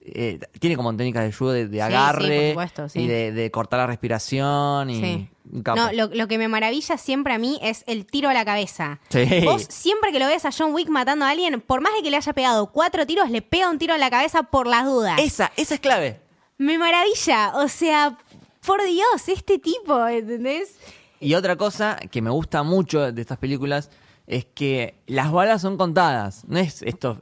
[0.00, 3.00] eh, tiene como técnicas de judo de, de sí, agarre por supuesto, sí.
[3.00, 5.28] y de, de cortar la respiración y.
[5.44, 9.00] No, lo, lo que me maravilla siempre a mí es el tiro a la cabeza.
[9.10, 9.26] Sí.
[9.44, 12.10] Vos siempre que lo ves a John Wick matando a alguien, por más de que
[12.10, 15.20] le haya pegado cuatro tiros, le pega un tiro en la cabeza por las dudas.
[15.20, 16.20] Esa, esa es clave.
[16.56, 17.52] Me maravilla.
[17.56, 18.16] O sea,
[18.66, 20.76] por Dios, este tipo, ¿entendés?
[21.20, 23.90] Y otra cosa que me gusta mucho de estas películas
[24.26, 26.44] es que las balas son contadas.
[26.46, 27.18] No es esto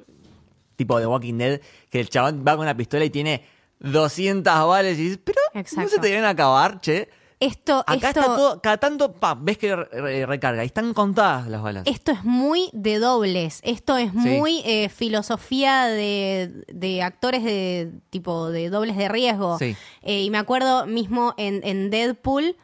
[0.77, 3.45] tipo de Walking Dead que el chabón va con una pistola y tiene
[3.81, 5.91] 200 balas y dices, pero no Exacto.
[5.91, 7.09] se te deben acabar, che.
[7.45, 10.63] Esto, Acá esto, está todo, cada tanto, pa, ves que re- recarga.
[10.63, 11.83] Y están contadas las balas.
[11.87, 13.61] esto es muy de dobles.
[13.65, 19.59] Esto es muy eh, filosofía de, de actores de tipo de dobles de riesgo.
[19.59, 19.77] Sí.
[20.03, 22.57] Eh, y me acuerdo mismo en, en Deadpool.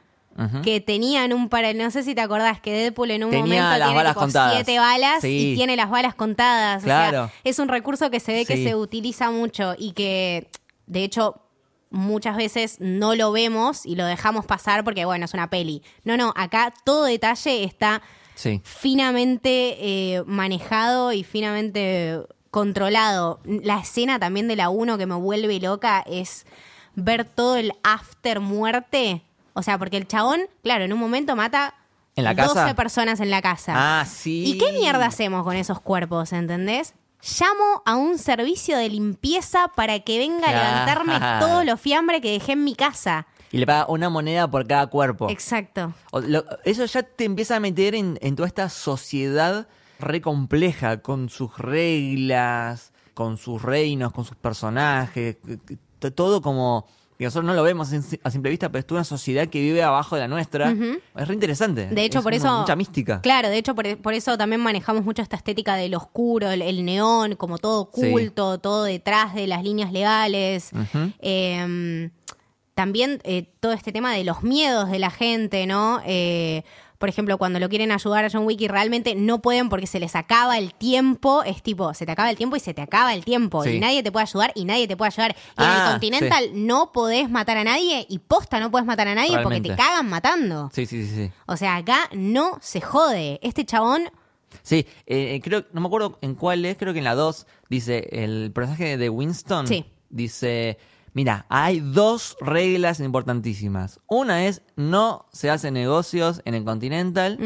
[0.63, 3.71] Que tenían un para, no sé si te acordás que Deadpool en un Tenía momento
[3.71, 4.55] las tiene balas tipo contadas.
[4.55, 5.51] siete balas Sí.
[5.51, 6.85] y tiene las balas contadas.
[6.85, 7.31] O sea, Claro.
[7.43, 10.49] es un recurso que se ve que se utiliza mucho y que,
[10.87, 11.43] de hecho,
[11.91, 15.83] muchas veces no lo vemos y lo dejamos pasar porque, bueno, es una peli.
[16.05, 18.03] No, no, acá todo detalle está
[18.35, 18.61] Sí.
[18.65, 22.21] finamente eh, manejado y finamente
[22.51, 23.41] controlado.
[23.45, 26.47] La escena también de la 1 que me vuelve loca es
[26.95, 29.23] ver todo el after muerte.
[29.55, 31.75] O sea, porque el chabón, claro, en un momento mata
[32.17, 32.75] ¿En la 12 casa?
[32.75, 33.73] personas en la casa.
[34.01, 34.45] Ah, sí.
[34.47, 36.95] ¿Y qué mierda hacemos con esos cuerpos, entendés?
[37.23, 41.47] Llamo a un servicio de limpieza para que venga a levantarme Claro.
[41.47, 43.27] todo lo fiambre que dejé en mi casa.
[43.51, 45.29] Y le paga una moneda por cada cuerpo.
[45.31, 45.95] Exacto.
[46.13, 49.67] O- lo- eso ya te empieza a meter en, en toda esta sociedad
[49.99, 55.39] re compleja, con sus reglas, con sus reinos, con sus personajes,
[56.15, 56.87] todo como...
[57.19, 60.15] que nosotros no lo vemos a simple vista, pero es una sociedad que vive abajo
[60.15, 60.71] de la nuestra.
[61.17, 61.87] Es re interesante.
[61.89, 62.61] De hecho, Es por eso.
[62.61, 63.21] Mucha mística.
[63.21, 66.85] Claro, de hecho, por, por eso también manejamos mucho esta estética del oscuro, el, el
[66.85, 68.07] neón, como todo Sí.
[68.09, 70.71] oculto, todo detrás de las líneas legales.
[71.21, 72.11] Eh,
[72.75, 76.01] también eh, todo este tema de los miedos de la gente, ¿no?
[76.07, 76.63] Eh,
[76.99, 80.01] por ejemplo, cuando lo quieren ayudar a John Wick y realmente no pueden porque se
[80.01, 83.15] les acaba el tiempo, es tipo, se te acaba el tiempo y se te acaba
[83.15, 83.63] el tiempo.
[83.63, 83.71] Sí.
[83.71, 85.37] Y nadie te puede ayudar y nadie te puede ayudar.
[85.57, 89.07] Y en Ah, el Continental no podés matar a nadie y posta no podés matar
[89.09, 90.71] a nadie porque te cagan matando.
[90.75, 91.31] Sí, sí, sí, sí.
[91.47, 93.39] O sea, acá no se jode.
[93.43, 94.11] Este chabón,
[94.63, 98.09] Sí, eh, creo, no me acuerdo en cuál es, creo que en la 2 dice,
[98.13, 99.85] el personaje de Winston Sí.
[100.11, 100.79] dice,
[101.19, 103.99] mira, hay dos reglas importantísimas.
[104.07, 107.37] Una es, no se hacen negocios en el Continental,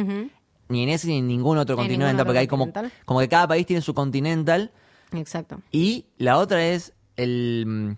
[0.69, 2.71] ni en ese ni en ningún otro En continental, ningún otro porque hay como,
[3.07, 4.73] como que cada país tiene su Continental,
[5.13, 5.63] exacto.
[5.71, 7.97] y la otra es el...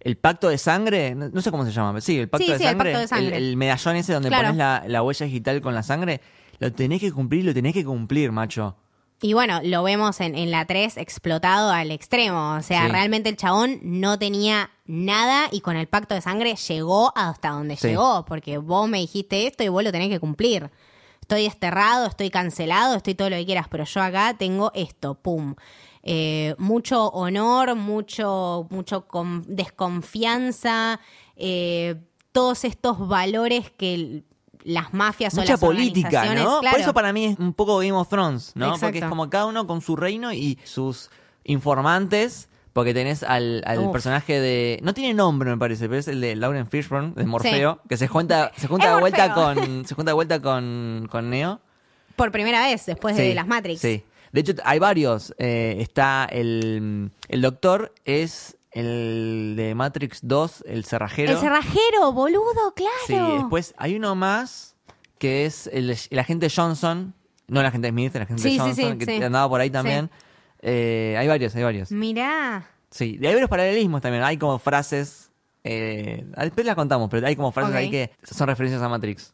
[0.00, 2.52] El pacto de sangre, no, no sé cómo se llama, pero sí, el pacto, Sí,
[2.52, 3.36] de, sí, el sangre, pacto de sangre.
[3.38, 4.48] El, el medallón ese donde Claro.
[4.48, 6.20] pones la, la huella digital con la sangre,
[6.58, 8.76] lo tenés que cumplir, lo tenés que cumplir, macho.
[9.26, 12.56] Y bueno, lo vemos en, en la 3 explotado al extremo.
[12.56, 12.88] O sea, Sí.
[12.92, 17.78] realmente el chabón no tenía nada y con el pacto de sangre llegó hasta donde
[17.78, 17.88] Sí.
[17.88, 18.26] llegó.
[18.26, 20.70] Porque vos me dijiste esto y vos lo tenés que cumplir.
[21.22, 25.54] Estoy desterrado, estoy cancelado, estoy todo lo que quieras, pero yo acá tengo esto, pum.
[26.02, 31.00] Eh, mucho honor, mucho, mucho con- desconfianza,
[31.36, 31.96] eh,
[32.32, 34.22] todos estos valores que
[34.64, 36.60] las mafias o Mucha las política, organizaciones, ¿no?
[36.60, 36.74] claro.
[36.74, 38.66] Por eso para mí es un poco Game of Thrones, ¿no?
[38.66, 38.86] Exacto.
[38.86, 41.10] Porque es como cada uno con su reino y sus
[41.44, 44.80] informantes, porque tenés al, al personaje de...
[44.82, 48.08] No tiene nombre, me parece, pero es el de Lauren Fishburne, de Morfeo, que se
[48.08, 51.60] junta, se junta de vuelta con se junta de vuelta con, con Neo.
[52.16, 53.80] Por primera vez después Sí, de las Matrix.
[53.80, 54.02] Sí.
[54.32, 55.32] De hecho, hay varios.
[55.38, 61.32] Eh, está el, el doctor, es el de Matrix 2, el cerrajero.
[61.32, 62.92] El cerrajero, boludo, claro.
[63.06, 64.76] Sí, después hay uno más
[65.18, 67.14] que es el, el agente Johnson,
[67.46, 69.22] no el agente Smith, el agente Sí, Johnson, sí, que sí.
[69.22, 70.10] andaba por ahí también.
[70.60, 71.90] Eh, hay varios, hay varios.
[71.92, 72.68] Mirá.
[72.90, 75.30] Sí, y hay varios paralelismos también, hay como frases,
[75.62, 79.32] eh, después las contamos, pero hay como frases ahí que son referencias a Matrix.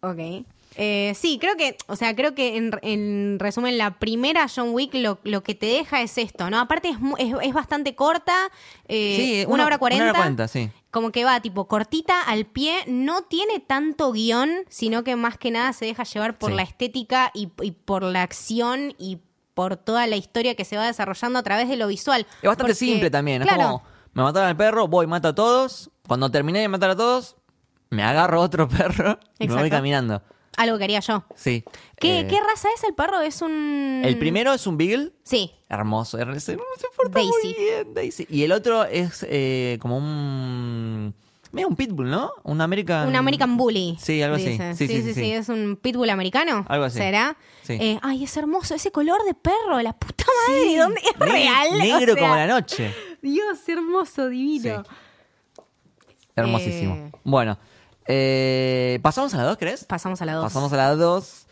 [0.00, 0.44] Ok.
[0.76, 4.94] Eh, sí, creo que, o sea, creo que en, en resumen, la primera John Wick
[4.94, 6.58] lo, lo que te deja es esto, ¿no?
[6.58, 8.34] Aparte es, es, es bastante corta,
[8.88, 10.04] eh, sí, una, hora cuarenta.
[10.04, 10.70] Una hora cuarenta, sí.
[10.90, 15.50] Como que va, tipo, cortita al pie, no tiene tanto guion, sino que más que
[15.50, 16.56] nada se deja llevar por Sí.
[16.56, 19.18] la estética y, y por la acción y
[19.54, 22.22] por toda la historia que se va desarrollando a través de lo visual.
[22.42, 23.42] Es bastante Porque, simple también.
[23.42, 23.82] Claro, Es como,
[24.14, 25.90] me mataron al perro, voy, mato a todos.
[26.08, 27.36] Cuando terminé de matar a todos,
[27.90, 30.22] me agarro otro perro y me voy caminando.
[30.56, 31.24] Algo que haría yo.
[31.34, 31.64] Sí.
[31.98, 33.20] ¿Qué, Eh, ¿Qué raza es el perro?
[33.20, 34.02] Es un...
[34.04, 35.12] El primero es un Beagle.
[35.22, 36.18] Sí, Hermoso.
[36.18, 36.56] Se, se
[36.96, 37.30] porta Daisy.
[37.42, 38.26] muy bien, Daisy.
[38.28, 41.14] Y el otro es eh, como un...
[41.50, 42.30] Medio un pitbull, ¿no?
[42.44, 43.08] Un American...
[43.08, 43.96] Un American Bully.
[44.00, 44.56] Sí, algo así.
[44.56, 45.32] Sí, Sí sí, sí, sí, sí, sí.
[45.32, 46.64] Es un pitbull americano.
[46.68, 46.96] Algo así.
[46.98, 47.36] ¿Será?
[47.62, 47.74] Sí.
[47.78, 48.74] Eh, ay, es hermoso.
[48.74, 50.76] Ese color de perro, la puta madre.
[50.78, 51.78] ¿Dónde es Ne- real?
[51.78, 52.94] Negro O sea, como la noche.
[53.20, 54.82] Dios, hermoso, divino.
[56.36, 56.94] Hermosísimo.
[56.94, 57.12] Eh.
[57.24, 57.58] Bueno.
[58.06, 59.84] Eh, ¿Pasamos a la 2, crees?
[59.84, 60.44] Pasamos a la 2.
[60.44, 61.46] Pasamos a la 2.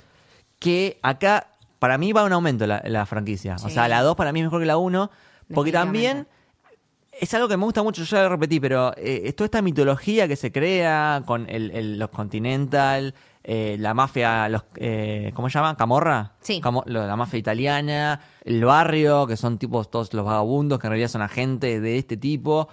[0.58, 1.46] Que acá,
[1.78, 3.56] para mí, va un aumento la, la franquicia.
[3.62, 5.10] O sea, la 2 para mí es mejor que la 1.
[5.54, 6.26] Porque también
[7.12, 9.62] es algo que me gusta mucho, yo ya lo repetí, pero eh, es toda esta
[9.62, 15.50] mitología que se crea con el, el- los Continental, eh, la mafia, los, eh, ¿cómo
[15.50, 15.76] se llama?
[15.76, 16.32] ¿Camorra?
[16.40, 16.60] Sí.
[16.62, 21.08] Camo- la mafia italiana, el barrio, que son tipos todos los vagabundos, que en realidad
[21.08, 22.68] son agentes de este tipo.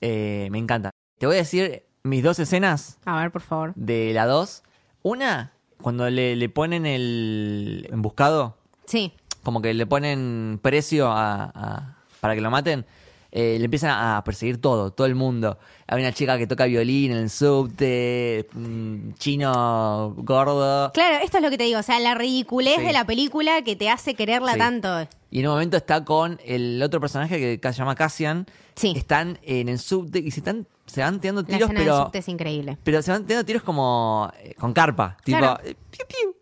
[0.00, 0.90] Me encanta.
[1.18, 3.72] Te voy a decir mis dos escenas A ver, por favor.
[3.74, 4.62] de la 2.
[5.02, 9.12] Una, cuando le, le ponen el embuscado, Sí.
[9.42, 12.86] como que le ponen precio a, a- para que lo maten,
[13.38, 15.58] eh, le empiezan a perseguir todo, todo el mundo.
[15.86, 18.48] Hay una chica que toca violín en el subte,
[19.18, 20.90] chino gordo.
[20.92, 22.84] Claro, esto es lo que te digo, o sea, la ridiculez Sí.
[22.84, 24.58] de la película que te hace quererla Sí.
[24.58, 25.08] tanto.
[25.30, 28.46] Y en un momento está con el otro personaje que ca- se llama Cassian.
[28.74, 28.94] Sí.
[28.96, 32.04] Están en el subte y se, están, se van tirando La tiros, escena del pero,
[32.04, 32.78] subte es increíble.
[32.84, 35.16] pero se van tirando tiros como eh, con carpa.
[35.24, 35.60] Tipo, Claro.
[35.64, 36.34] eh, piu.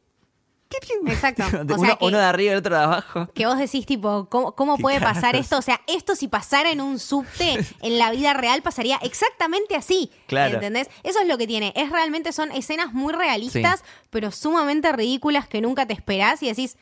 [1.07, 1.45] Exacto.
[1.65, 3.29] De O uno, sea que- uno de arriba y el otro de abajo.
[3.35, 5.59] Que vos decís, tipo, ¿cómo, cómo ¿Qué puede pasar esto?
[5.59, 10.11] O sea, esto si pasara en un subte, en la vida real pasaría exactamente así.
[10.27, 10.55] Claro.
[10.55, 10.89] ¿Entendés?
[11.03, 11.73] Eso es lo que tiene.
[11.77, 16.77] Es realmente son escenas muy realistas, pero sumamente ridículas que nunca te esperás y decís,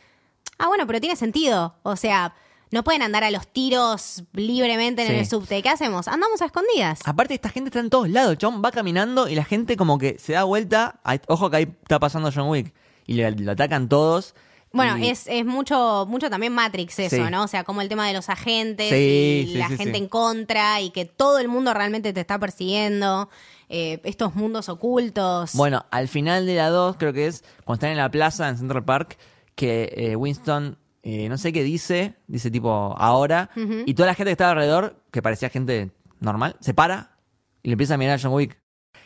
[0.58, 1.76] ah, bueno, pero tiene sentido.
[1.82, 2.34] O sea,
[2.70, 5.14] no pueden andar a los tiros libremente en Sí.
[5.16, 5.62] el subte.
[5.62, 6.08] ¿Qué hacemos?
[6.08, 7.00] Andamos a escondidas.
[7.04, 8.38] Aparte, esta gente está en todos lados.
[8.38, 11.00] Chabón va caminando y la gente como que se da vuelta.
[11.28, 12.72] Ojo que ahí está pasando John Wick.
[13.12, 14.34] Y le- lo atacan todos.
[14.72, 17.22] Bueno, y- es, es mucho, mucho también Matrix eso, Sí.
[17.30, 17.44] ¿no?
[17.44, 20.80] O sea, como el tema de los agentes Sí, y sí, la gente en contra
[20.80, 23.28] y que todo el mundo realmente te está persiguiendo,
[23.68, 25.52] eh, estos mundos ocultos.
[25.54, 28.56] Bueno, al final de la 2, creo que es cuando están en la plaza en
[28.56, 29.18] Central Park,
[29.54, 33.50] que eh, Winston, eh, no sé qué dice, dice tipo ahora,
[33.84, 37.18] y toda la gente que estaba alrededor, que parecía gente normal, se para
[37.62, 38.58] y le empieza a mirar a John Wick.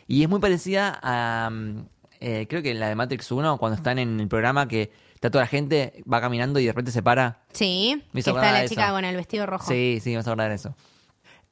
[0.07, 1.87] Y es muy parecida a, mm,
[2.19, 5.29] eh, creo que en la de Matrix 1, cuando están en el programa que está
[5.31, 7.41] toda la gente, va caminando y de repente se para.
[7.53, 9.67] sí, me que hizo está la chica con el vestido rojo.
[9.67, 10.75] Sí, sí, vas a acordar de eso.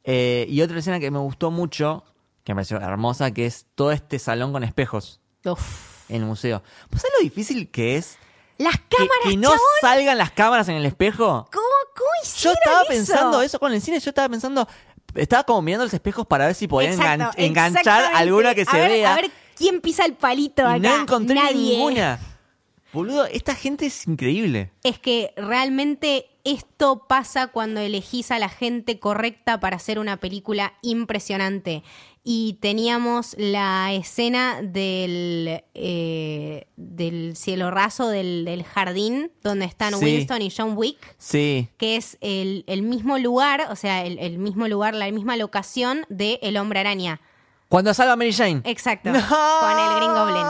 [0.03, 2.03] Eh, y otra escena que me gustó mucho,
[2.43, 6.09] que me pareció hermosa, que es todo este salón con espejos Uf.
[6.09, 6.61] en el museo.
[6.91, 8.17] ¿Vos sabés lo difícil que es
[8.59, 11.49] Las que, cámaras, que no chabón, salgan las cámaras en el espejo?
[11.51, 12.87] ¿Cómo, cómo Yo hicieron estaba eso?
[12.89, 14.67] pensando eso con el cine, yo estaba pensando,
[15.15, 18.65] estaba como mirando los espejos para ver si podía Exacto, engan- enganchar alguna que A
[18.65, 19.11] se ver, vea.
[19.13, 20.77] A ver quién pisa el palito acá.
[20.79, 21.77] no encontré Nadie.
[21.77, 22.19] ninguna.
[22.93, 24.71] Boludo, esta gente es increíble.
[24.83, 30.75] Es que realmente esto pasa cuando elegís a la gente correcta para hacer una película
[30.81, 31.83] impresionante.
[32.23, 40.05] Y teníamos la escena del, eh, del cielo raso del, del jardín, donde están Sí.
[40.05, 44.37] Winston y John Wick, Sí, que es el, el mismo lugar, o sea, el, el
[44.39, 47.19] mismo lugar, la misma locación de El Hombre Araña.
[47.69, 48.61] Cuando salva a Mary Jane.
[48.63, 49.19] Exacto, No.
[49.19, 50.45] con el Green Goblin.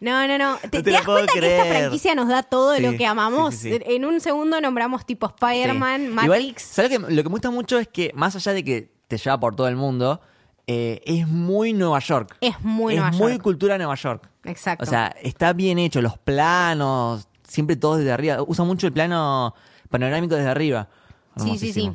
[0.00, 0.56] No, no, no.
[0.56, 2.96] ¿Te, No te te lo das cuenta que esta franquicia nos da todo Sí, lo
[2.96, 3.54] que amamos?
[3.54, 3.94] sí, sí, sí.
[3.94, 6.08] En un segundo nombramos tipo Spider-Man, Sí.
[6.08, 6.24] Matrix.
[6.24, 8.92] Igual, ¿sabes lo que, lo que me gusta mucho es que, más allá de que
[9.08, 10.22] te lleva por todo el mundo,
[10.66, 12.36] eh, es muy Nueva York.
[12.40, 13.42] Es muy es Nueva muy York.
[13.42, 14.26] cultura Nueva York.
[14.44, 14.84] Exacto.
[14.84, 18.38] O sea, está bien hecho, los planos, siempre todos desde arriba.
[18.46, 19.54] Usa mucho el plano
[19.90, 20.88] panorámico desde arriba.
[21.36, 21.92] sí, sí, sí.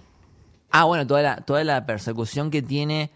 [0.72, 3.10] Ah, bueno, toda la, toda la persecución que tiene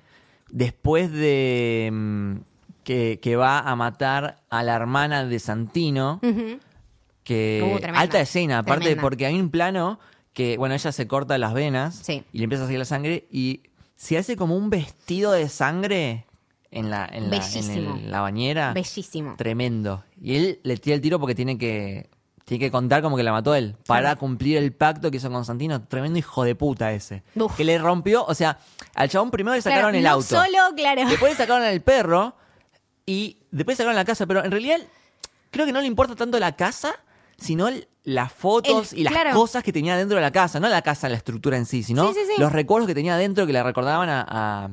[0.52, 2.36] después de mm,
[2.84, 6.20] que, que va a matar a la hermana de Santino.
[6.24, 6.60] Ujú.
[7.24, 9.02] que Uh, tremenda, alta escena, aparte tremenda.
[9.02, 10.00] porque hay un plano
[10.34, 12.24] que, bueno, ella se corta las venas Sí.
[12.34, 13.62] y le empieza a salir la sangre y
[13.96, 16.26] se hace como un vestido de sangre
[16.72, 17.96] en la, en la, en Bellísimo.
[17.98, 18.74] el- la bañera.
[18.74, 19.36] Bellísimo.
[19.38, 20.04] Tremendo.
[20.22, 22.10] Y él le tira el tiro porque tiene que,
[22.50, 25.46] tiene que contar como que la mató él para cumplir el pacto que hizo con
[25.46, 25.84] Santino.
[25.84, 27.22] Tremendo hijo de puta ese.
[27.36, 27.56] Uf.
[27.56, 28.58] Que le rompió, o sea,
[28.96, 30.24] al chabón primero le sacaron Claro, el no auto.
[30.28, 31.08] solo, claro.
[31.08, 32.36] Después le sacaron el perro
[33.06, 34.80] y después le sacaron la casa, pero en realidad
[35.52, 36.96] creo que no le importa tanto la casa,
[37.38, 39.32] sino el- las fotos El- y las claro.
[39.34, 42.08] cosas que tenía dentro de la casa, no la casa, la estructura en sí, sino
[42.08, 42.42] Sí, sí, sí.
[42.42, 44.70] los recuerdos que tenía dentro que le recordaban a, a,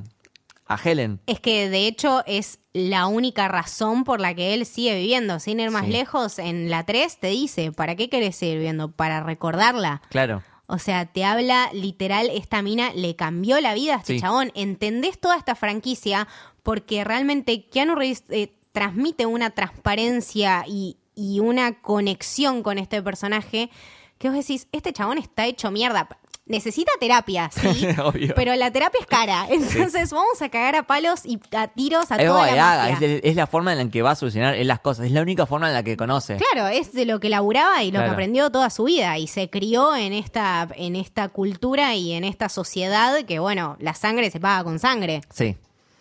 [0.67, 1.21] a Helen.
[1.27, 5.39] Es que de hecho es la única razón por la que él sigue viviendo.
[5.41, 5.93] Sin ir más Sí.
[5.93, 8.91] lejos, en la 3 te dice, ¿para qué querés seguir viviendo?
[8.91, 10.03] Para recordarla.
[10.11, 10.43] Claro.
[10.67, 14.21] O sea, te habla literal, esta mina le cambió la vida a este Sí.
[14.21, 14.51] chabón.
[14.57, 16.27] ¿Entendés toda esta franquicia?
[16.65, 23.71] Porque realmente Keanu Reeves eh, transmite una transparencia y, y una conexión con este personaje
[24.19, 26.09] que vos decís, este chabón está hecho mierda.
[26.49, 28.33] Necesita terapia, sí, Obvio.
[28.37, 29.49] pero la terapia es cara.
[29.51, 33.35] Entonces vamos a cagar a palos y a tiros a Es toda la es, es
[33.35, 35.75] la forma en la que va a solucionar las cosas, es la única forma en
[35.75, 36.37] la que conoce.
[36.37, 39.51] Claro, es de lo que laburaba y lo que aprendió toda su vida y se
[39.51, 44.39] crió en esta, en esta cultura y en esta sociedad que, bueno, la sangre se
[44.39, 45.23] paga con sangre.
[45.35, 45.57] Sí,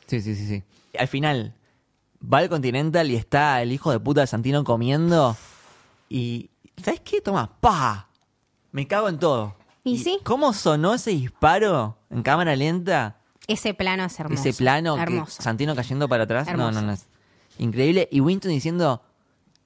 [0.06, 0.64] sí, sí, sí, sí.
[1.00, 1.56] Al final,
[2.22, 5.36] va al Continental y está el hijo de puta de Santino comiendo.
[6.08, 6.52] Y,
[6.84, 7.20] ¿sabes qué?
[7.20, 8.10] Toma, pa.
[8.72, 9.56] Me cago en todo.
[9.86, 10.20] ¿Y sí?
[10.24, 13.18] ¿Cómo sonó ese disparo en cámara lenta?
[13.48, 14.42] Ese plano es hermoso.
[14.42, 15.42] ese plano, que Hermoso.
[15.42, 16.48] Santino cayendo para atrás.
[16.48, 16.72] Hermoso.
[16.72, 16.94] No, no, no.
[16.94, 17.06] Es
[17.60, 18.10] increíble.
[18.12, 19.02] Y Winston diciendo,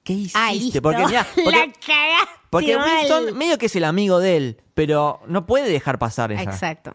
[0.04, 0.38] ¿qué hiciste?
[0.38, 0.82] Ah, listo.
[0.82, 2.98] Porque, mirá, porque, la cagaste porque mal.
[2.98, 6.42] Winston medio que es el amigo de él, pero no puede dejar pasar esa.
[6.42, 6.92] Exacto.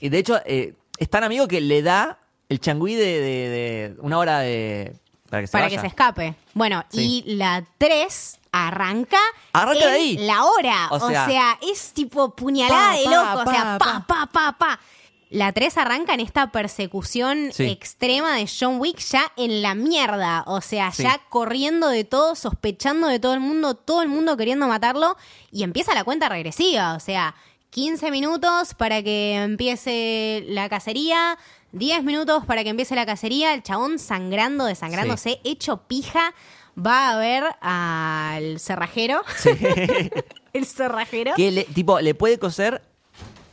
[0.00, 3.96] Y de hecho, eh, es tan amigo que le da el changüí de, de- de
[4.00, 4.96] una hora de.
[5.30, 5.76] Para que se para vaya.
[5.76, 6.34] que se escape.
[6.54, 7.22] Bueno, Sí.
[7.26, 9.18] y la 3 arranca,
[9.52, 10.18] Arranca en de ahí.
[10.18, 10.88] la hora.
[10.90, 13.38] O O sea, sea, es tipo puñalada pa, de pa, loco.
[13.48, 14.80] o sea, pa, pa, pa, pa.
[15.28, 17.64] La 3 arranca en esta persecución Sí.
[17.64, 20.44] extrema de John Wick ya en la mierda.
[20.46, 21.02] O sea, Sí.
[21.02, 25.16] ya corriendo de todo, sospechando de todo el mundo, todo el mundo queriendo matarlo.
[25.50, 26.94] Y empieza la cuenta regresiva.
[26.94, 27.34] O sea,
[27.70, 31.36] 15 minutos para que empiece la cacería.
[31.72, 33.52] 10 minutos para que empiece la cacería.
[33.52, 36.32] El chabón sangrando, desangrándose, hecho pija.
[36.78, 39.22] Va a ver al cerrajero.
[40.52, 41.32] el cerrajero.
[41.36, 42.82] Que le, tipo, le puede coser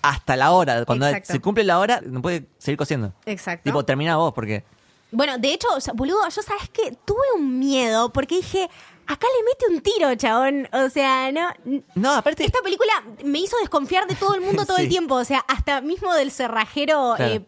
[0.01, 0.85] hasta la hora.
[0.85, 1.33] Cuando Exacto.
[1.33, 3.13] se cumple la hora, no puede seguir cosiendo.
[3.25, 3.63] Exacto.
[3.63, 4.63] Tipo, termina vos, porque.
[5.11, 8.67] Bueno, de hecho, boludo, yo sabes que tuve un miedo porque dije,
[9.05, 10.67] acá le mete un tiro, chabón.
[10.73, 11.49] O sea, no.
[11.95, 12.43] No, aparte.
[12.43, 12.91] Esta película
[13.23, 15.15] me hizo desconfiar de todo el mundo todo el tiempo.
[15.15, 17.33] O sea, hasta mismo del cerrajero Claro.
[17.35, 17.45] eh,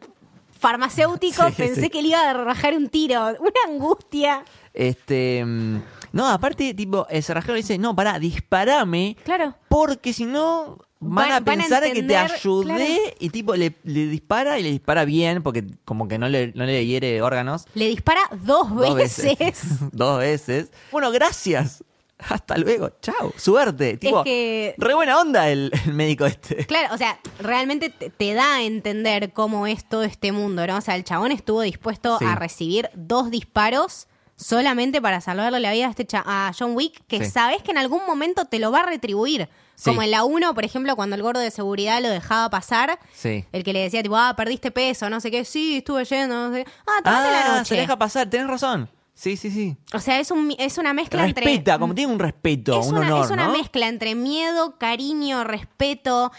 [0.59, 1.89] farmacéutico Sí, pensé sí.
[1.89, 3.19] que le iba a rajar un tiro.
[3.39, 4.43] Una angustia.
[4.75, 5.43] Este.
[5.45, 5.77] mm,
[6.11, 9.17] No, aparte, tipo, el cerrajero le dice: No, pará, disparame.
[9.23, 9.55] Claro.
[9.69, 10.77] Porque si no.
[11.01, 12.83] Van, Van- a van a pensar que te ayudé claro.
[13.19, 16.65] y tipo le, le dispara y le dispara bien porque como que no le, no
[16.65, 17.65] le hiere órganos.
[17.75, 19.37] Le dispara dos Dos veces.
[19.91, 20.71] Dos veces.
[20.91, 21.83] Bueno, gracias.
[22.17, 22.89] Hasta luego.
[23.01, 23.33] Chao.
[23.35, 23.97] Suerte.
[23.97, 26.65] Tipo, que- re buena onda el, el médico este.
[26.65, 30.77] Claro, o sea, realmente te, te da a entender cómo es todo este mundo, ¿no?
[30.77, 32.25] O sea, el chabón estuvo dispuesto Sí.
[32.25, 37.01] a recibir dos disparos solamente para salvarle la vida a, este cha- a John Wick,
[37.07, 37.31] que Sí.
[37.31, 39.49] sabes que en algún momento te lo va a retribuir.
[39.75, 39.89] Sí.
[39.89, 43.45] Como en la 1, por ejemplo, cuando el gordo de seguridad lo dejaba pasar, Sí.
[43.51, 46.53] el que le decía, tipo, ah, perdiste peso, no sé qué, sí, estuve yendo, no
[46.55, 46.71] sé qué.
[46.87, 47.75] Ah, tomate la Ah, noche.
[47.75, 48.29] se deja pasar.
[48.29, 48.89] Tenés razón.
[49.13, 49.77] Sí, sí, sí.
[49.93, 51.45] O sea, es, un, es una mezcla entre...
[51.45, 53.53] Respeta, como tiene un respeto, es un una, honor, es una ¿no?
[53.53, 56.31] mezcla entre miedo, cariño, respeto.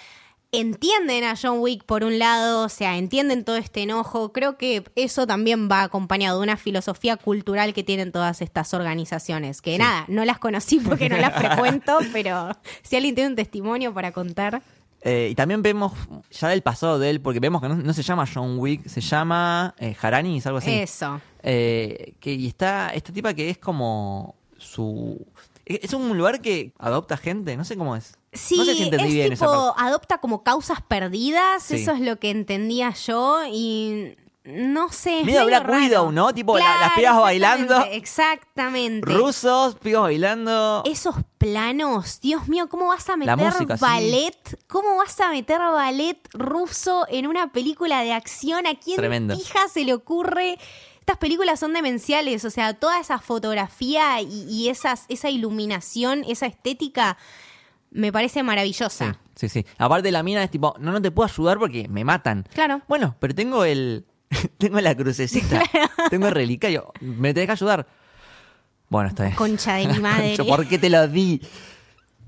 [0.52, 4.32] Entienden a John Wick por un lado, o sea, entienden todo este enojo.
[4.32, 9.60] Creo que eso también va acompañado de una filosofía cultural que tienen todas estas organizaciones.
[9.60, 12.50] Que nada, no las conocí porque no las frecuento, pero
[12.82, 14.62] si alguien tiene un testimonio para contar.
[15.02, 15.92] Eh, y también vemos
[16.30, 19.00] ya del pasado de él, porque vemos que no, no se llama John Wick, se
[19.00, 20.70] llama eh, Haranis, algo así.
[20.70, 21.20] Eso.
[21.42, 25.24] Eh, que, y está esta tipa que es como su...
[25.64, 28.16] Es es un lugar que adopta gente, no sé cómo es.
[28.36, 29.82] Sí, no sé si entendí es bien esa tipo, parte.
[29.86, 31.76] adopta como causas perdidas, Sí.
[31.76, 35.24] eso es lo que entendía yo y no sé.
[35.24, 35.78] Medio Black raro.
[35.82, 36.32] Widow, ¿no?
[36.32, 37.84] Tipo, la- las pibas bailando.
[37.90, 39.10] Exactamente.
[39.12, 40.82] Rusos, pibos bailando.
[40.84, 43.82] Esos planos, Dios mío, ¿cómo vas a meter música, sí.
[43.82, 44.58] ballet?
[44.68, 48.66] ¿Cómo vas a meter ballet ruso en una película de acción?
[48.66, 49.36] ¿A quién Tremendo.
[49.36, 50.58] pija se le ocurre?
[51.00, 56.46] Estas películas son demenciales, o sea, toda esa fotografía y, y esas, esa iluminación, esa
[56.46, 57.16] estética,
[57.96, 59.18] me parece Sí, maravillosa.
[59.34, 59.66] sí, sí.
[59.78, 62.44] Aparte la mina es tipo, no, no te puedo ayudar porque me matan.
[62.54, 62.82] Claro.
[62.88, 64.04] Bueno, pero tengo el...
[64.58, 65.62] tengo la crucecita.
[66.10, 66.92] tengo el relicario.
[67.00, 67.86] ¿Me tenés que ayudar?
[68.88, 69.34] Bueno, está bien.
[69.36, 70.36] Concha de mi madre.
[70.46, 71.40] ¿Por qué te lo di?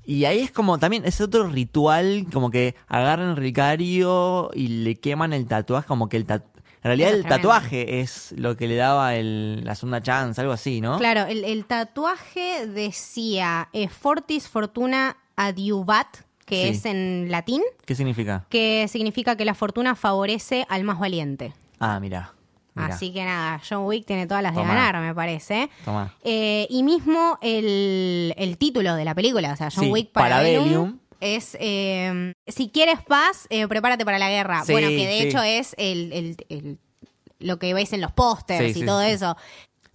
[0.05, 4.97] Y ahí es como también, es otro ritual, como que agarran el relicario y le
[4.97, 6.57] queman el tatuaje, como que el tatuaje...
[6.81, 10.81] En realidad el tatuaje es lo que le daba el- la segunda chance, algo así,
[10.81, 10.97] ¿no?
[10.99, 16.09] Claro, el, el tatuaje decía eh, Fortis Fortuna Adiuvat,
[16.45, 16.69] que Sí.
[16.71, 18.45] es en latín, ¿Qué significa?
[18.49, 21.53] que significa que la fortuna favorece al más valiente.
[21.79, 22.33] Ah, mira.
[22.75, 22.95] mira.
[22.95, 25.69] Así que nada, John Wick tiene todas las de ganar, me parece.
[25.85, 26.13] Toma.
[26.25, 30.99] Eh, y mismo el, el título de la película, o sea, John Sí, Wick Parabellum,
[31.21, 34.65] es eh, Si quieres paz, eh, prepárate para la guerra.
[34.65, 35.27] Sí, bueno, que de sí.
[35.29, 36.79] hecho es el, el- el-
[37.41, 39.37] lo que veis en los pósters y todo eso.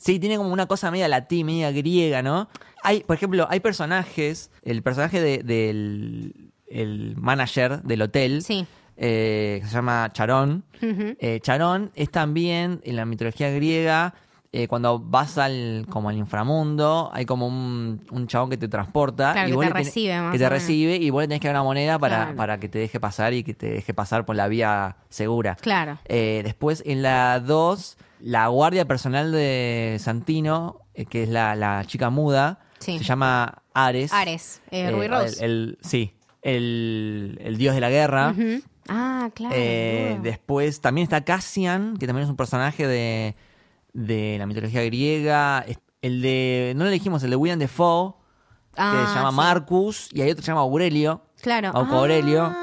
[0.03, 2.49] Sí, tiene como una cosa media latín, media griega, ¿no?
[2.83, 8.65] Hay, por ejemplo, hay personajes, el personaje de- del el manager del hotel, Sí.
[8.97, 10.63] eh, que se llama Charón.
[10.81, 14.13] Eh, Charón es también, en la mitología griega,
[14.51, 19.33] eh, cuando vas al como al inframundo, hay como un, un chabón que te transporta.
[19.33, 21.41] Claro, y que vos te tenés- recibe, más Que te recibe y vos le tenés
[21.41, 22.35] que dar una moneda para, Claro.
[22.35, 25.55] para que te deje pasar y que te deje pasar por la vía segura.
[25.61, 25.97] Claro.
[26.05, 31.83] Eh, después, en la 2, la guardia personal de Santino, eh, que es la, la
[31.85, 32.97] chica muda, Sí.
[32.97, 34.13] se llama Ares.
[34.13, 35.43] Ares, eh, Eh, Ruby Rose.
[35.43, 38.29] el- el- sí, el, el dios de la guerra.
[38.31, 38.61] Ujú.
[38.87, 39.55] Ah, claro.
[39.57, 40.23] Eh, boludo.
[40.23, 43.35] después también está Cassian, que también es un personaje de,
[43.93, 45.59] de la mitología griega.
[45.67, 48.13] Es- El de, no lo dijimos, el de William Defoe,
[48.75, 49.35] que Ah, se llama sí.
[49.37, 51.21] Marcus, y hay otro que se llama Aurelio.
[51.41, 51.71] Claro.
[51.71, 52.53] Marco Aurelio.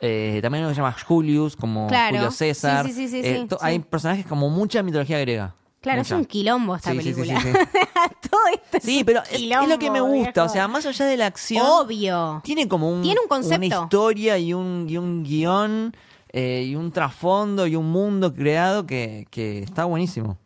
[0.00, 2.16] Eh, también hay uno que se llama Julius, como Claro.
[2.16, 2.86] Julio César.
[2.86, 3.56] Sí, sí, sí, sí, Eh, sí.
[3.60, 5.54] Hay personajes como mucha mitología griega.
[5.80, 7.40] Claro, es un quilombo esta Sí, película.
[7.40, 7.48] sí.
[8.30, 10.44] Todo esto es Sí, un pero es, lo que me gusta.
[10.44, 12.40] O sea, más allá de la acción, Obvio.
[12.44, 13.56] tiene como un, Tiene un concepto.
[13.56, 15.96] una historia y un, y un guion
[16.32, 20.36] eh, y un trasfondo y un mundo creado que, que está buenísimo.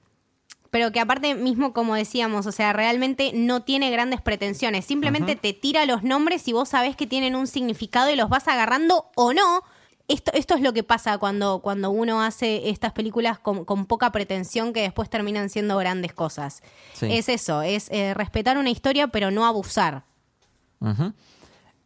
[0.73, 4.87] Pero que aparte mismo, como decíamos, o sea, realmente no tiene grandes pretensiones.
[4.87, 8.49] Simplemente te tira los nombres y vos sabés que tienen un significado y los vas
[8.49, 9.65] agarrando o no.
[10.09, 14.13] Esto, esto es lo que pasa cuando, cuando uno hace estas películas con, con poca
[14.13, 16.63] pretensión que después terminan siendo grandes cosas.
[16.95, 17.07] Sí.
[17.11, 20.05] Es eso, es eh, respetar una historia pero no abusar.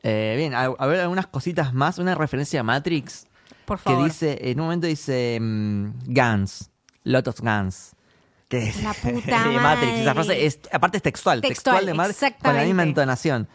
[0.04, 1.98] Eh, bien, a, a ver algunas cositas más.
[1.98, 3.26] Una referencia a Matrix
[3.64, 4.04] Por que favor.
[4.04, 6.70] dice, en un momento dice mm, Guns,
[7.02, 7.95] lot of guns.
[8.48, 9.92] Que es La puta de Matrix.
[10.00, 10.24] Esa madre.
[10.24, 12.66] frase es, aparte es textual, textual, Textual, de Matrix con la exactamente.
[12.66, 13.48] misma entonación.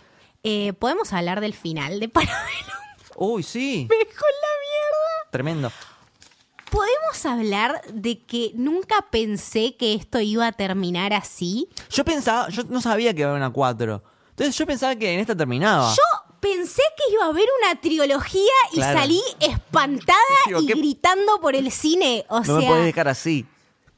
[0.43, 2.77] Eh, ¿Podemos hablar del final de Parabellum?
[3.15, 5.31] Uy, sí, Me dejó en la mierda.
[5.31, 5.71] tremendo.
[6.69, 11.67] ¿Podemos hablar de que nunca pensé que esto iba a terminar así?
[11.89, 14.01] Yo pensaba, yo no sabía que iba a haber una 4.
[14.29, 15.89] Entonces yo pensaba que en esta terminaba.
[15.93, 18.99] Yo pensé que iba a haber una trilogía y Claro.
[18.99, 20.17] salí espantada
[20.47, 22.25] Digo, y ¿qué- gritando por el cine.
[22.29, 23.45] O no me sea, podés dejar así.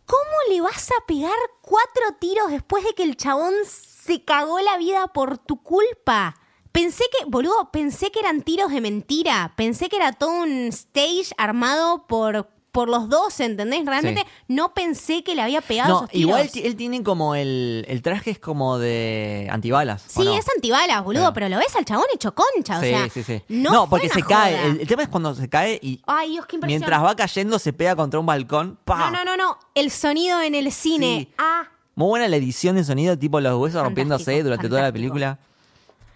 [0.05, 4.77] ¿Cómo le vas a pegar cuatro tiros después de que el chabón se cagó la
[4.77, 6.35] vida por tu culpa?
[6.71, 9.53] Pensé que, boludo, pensé que eran tiros de mentira.
[9.55, 13.85] Pensé que era todo un stage armado por, por los dos, ¿entendés?
[13.85, 14.43] Realmente Sí.
[14.49, 16.27] no pensé que le había pegado No, esos tiros.
[16.27, 20.03] igual él tiene como el, el traje es como de antibalas.
[20.15, 20.33] ¿o Sí, no?
[20.35, 21.33] es antibalas, boludo, Claro.
[21.35, 23.09] pero lo ves al chabón hecho concha, o sí, sea.
[23.09, 23.41] sí, sí.
[23.47, 24.65] No, porque fue se cae.
[24.67, 26.79] El, el tema es cuando se cae y Ay, Dios, qué impresión.
[26.81, 28.79] mientras va cayendo se pega contra un balcón.
[28.87, 29.57] No, no, no, no.
[29.75, 31.29] El sonido en el cine.
[31.37, 31.69] Ah.
[31.95, 35.37] Muy buena la edición de sonido, tipo los huesos Fantástico, rompiéndose durante toda la película.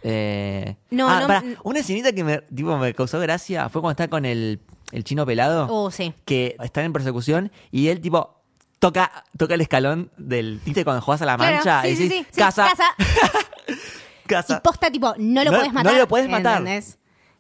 [0.03, 3.91] Eh, No, ah, no, pará, una escenita que me, tipo, me causó gracia fue cuando
[4.01, 4.59] está con el,
[4.91, 6.13] el chino pelado, Oh, sí.
[6.25, 8.35] que están en persecución y él tipo
[8.79, 10.83] toca, toca el escalón del, ¿viste?
[10.83, 12.83] Cuando jugás a la Claro, mancha sí, y decís, sí, sí, casa, casa.
[14.27, 14.57] casa.
[14.57, 15.97] Y posta, tipo, no lo No- puedes no matar.
[15.97, 16.57] lo podés matar.
[16.59, 16.97] ¿entendés?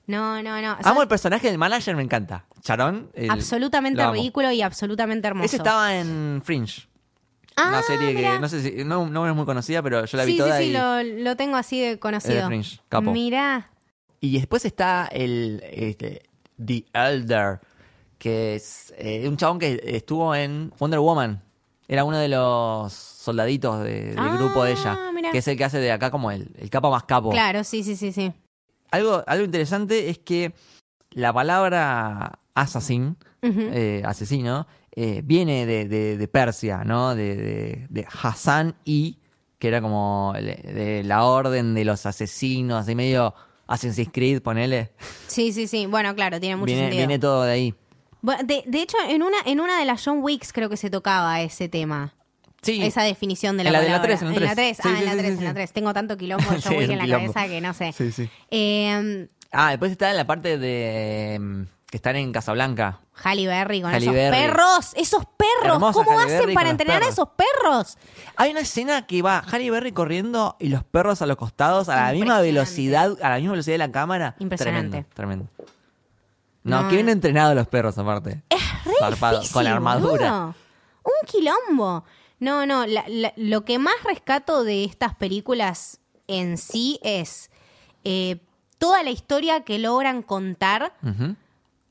[0.07, 0.73] No, no, no.
[0.79, 2.45] O sea, Amo el personaje del manager, me encanta.
[2.61, 3.11] Charón.
[3.13, 5.45] el- absolutamente ridículo y absolutamente hermoso.
[5.45, 6.86] Ese estaba en Fringe.
[7.57, 8.33] Ah, una serie mirá.
[8.35, 10.43] que no sé si no, no es muy conocida, pero yo la vi Sí, sí,
[10.43, 12.35] toda sí, y, lo, lo tengo así de conocido.
[12.35, 13.11] De Fringe, capo.
[13.11, 13.71] Mirá.
[14.21, 16.21] y después está el este,
[16.63, 17.59] The Elder,
[18.19, 21.41] que es eh, un chabón que estuvo en Wonder Woman.
[21.87, 25.31] Era uno de los soldaditos de- del Ah, grupo de ella, mirá.
[25.31, 27.31] que es el que hace de acá como el, el capo más capo.
[27.31, 28.31] Claro, sí, sí, sí, sí.
[28.91, 30.53] Algo, algo interesante es que
[31.11, 34.67] la palabra assassin, eh, asesino,
[34.99, 37.13] eh, viene de, de- de Persia, ¿no?
[37.13, 37.87] De,
[38.21, 39.17] Hassan I,
[39.59, 43.35] que era como de la orden de los asesinos, así medio
[43.67, 44.91] Assassin's Creed, ponele.
[45.27, 45.85] Sí, sí, sí.
[45.85, 46.99] Bueno, claro, tiene mucho Viene, sentido.
[47.07, 47.75] viene todo de ahí.
[48.21, 50.89] Bueno, de, de hecho, en una, en una de las John Wicks creo que se
[50.89, 52.15] tocaba ese tema.
[52.63, 54.17] Sí, Esa definición de la En la de la palabra.
[54.17, 54.79] tres, en la tres.
[54.79, 55.55] Ah, Sí, en la sí, 3, sí, en la sí.
[55.55, 55.73] 3.
[55.73, 57.33] Tengo tanto quilombo de John Wick en la quilombo.
[57.33, 57.91] cabeza que no sé.
[57.93, 58.29] Sí, sí.
[58.49, 62.99] Eh, Ah, después está la parte de mm, que están en Casablanca.
[63.23, 64.91] Halle Berry con esos perros.
[64.95, 65.75] Esos perros.
[65.75, 67.13] Hermosa ¿Cómo hacen para con los entrenar a perros.
[67.13, 67.97] esos perros?
[68.35, 71.95] Hay una escena que va Harry Berry corriendo y los perros a los costados a
[71.95, 72.45] la misma Impresionante.
[72.51, 74.35] velocidad, a la misma velocidad de la cámara.
[74.39, 75.05] Impresionante.
[75.13, 75.73] Tremendo, tremendo.
[76.63, 78.43] No, No, que bien entrenados los perros aparte.
[78.49, 80.31] Es re Zarpado, difícil, con la armadura.
[80.31, 80.55] boludo.
[81.05, 82.03] Un quilombo.
[82.39, 87.49] No, no, la- la- lo que más rescato de estas películas en sí es
[88.03, 88.41] eh,
[88.77, 91.35] toda la historia que logran contar Ujú.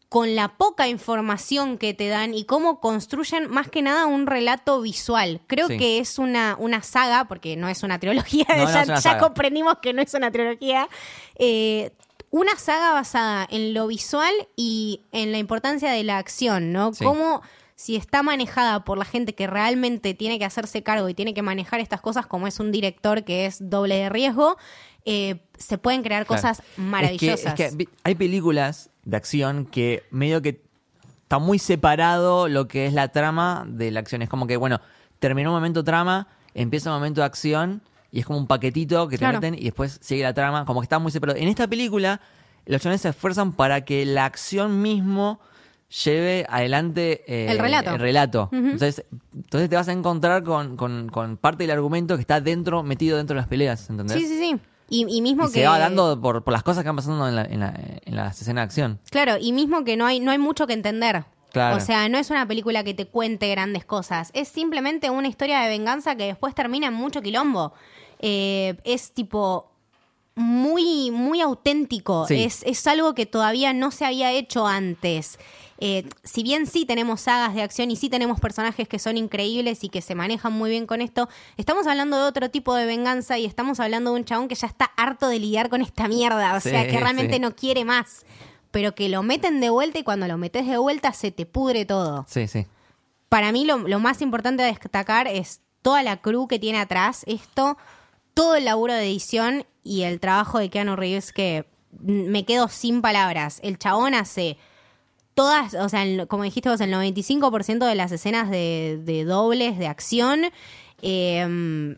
[0.09, 4.81] Con la poca información que te dan y cómo construyen más que nada un relato
[4.81, 5.41] visual.
[5.47, 5.79] Creo Sí.
[5.79, 9.19] que es una, una saga, porque no es una trilogía, No, no ya, una ya
[9.19, 10.89] comprendimos que no es una trilogía.
[11.37, 11.91] Eh,
[12.31, 16.93] una saga basada en lo visual y en la importancia de la acción, ¿no?
[16.93, 17.05] Sí.
[17.05, 17.41] Cómo
[17.77, 21.43] si está manejada por la gente que realmente tiene que hacerse cargo y tiene que
[21.43, 24.57] manejar estas cosas, como es un director que es doble de riesgo,
[25.07, 26.43] eh, se pueden crear Claro.
[26.43, 27.47] cosas maravillosas.
[27.47, 30.61] Es que, es que hay películas de acción que medio que
[31.23, 34.21] está muy separado lo que es la trama de la acción.
[34.23, 34.81] Es como que, bueno,
[35.19, 37.83] terminó un momento trama, empieza un momento de acción
[38.13, 39.41] y es como un paquetito que te Claro.
[39.41, 40.65] meten y después sigue la trama.
[40.65, 41.39] Como que está muy separado.
[41.39, 42.21] En esta película,
[42.67, 45.41] los chavales se esfuerzan para que la acción mismo
[46.05, 47.91] lleve adelante eh, El relato.
[47.91, 48.43] el relato.
[48.53, 48.57] Ujú.
[48.57, 49.05] entonces,
[49.35, 53.17] entonces te vas a encontrar con, con- con parte del argumento que está dentro, metido
[53.17, 54.17] dentro de las peleas, ¿entendés?
[54.19, 54.61] Sí, sí, sí.
[54.89, 57.28] Y, y mismo y que se va dando por, por las cosas que van pasando
[57.28, 57.74] en, la, en, la,
[58.05, 59.01] en escenas de acción.
[59.11, 61.24] Claro, y mismo que no hay, no hay mucho que entender.
[61.53, 61.76] Claro.
[61.76, 64.30] O sea, no es una película que te cuente grandes cosas.
[64.34, 67.72] Es simplemente una historia de venganza que después termina en mucho quilombo.
[68.18, 69.70] Eh, es tipo
[70.34, 72.26] muy, muy auténtico.
[72.26, 72.45] Sí.
[72.45, 75.39] Es, es algo que todavía no se había hecho antes.
[75.79, 79.85] Eh, si bien sí tenemos sagas de acción y sí tenemos personajes que son increíbles
[79.85, 83.39] y que se manejan muy bien con esto, estamos hablando de otro tipo de venganza
[83.39, 86.55] y estamos hablando de un chabón que ya está harto de lidiar con esta mierda.
[86.57, 87.41] O Sí, sea, que realmente sí.
[87.41, 88.24] no quiere más.
[88.72, 91.87] pero que lo meten de vuelta y cuando lo metes de vuelta se te pudre
[91.87, 92.27] todo.
[92.29, 92.66] Sí, sí.
[93.31, 97.22] Para mí lo, lo más importante a destacar es toda la crew que tiene atrás
[97.27, 97.79] esto,
[98.35, 101.64] todo el laburo de edición y el trabajo de Keanu Reeves que
[102.01, 103.61] me quedo sin palabras.
[103.62, 104.59] El chabón hace
[105.37, 109.87] todas, o sea, como dijiste vos, el 95% de las escenas de, de dobles, de
[109.87, 110.47] acción,
[111.03, 111.97] eh,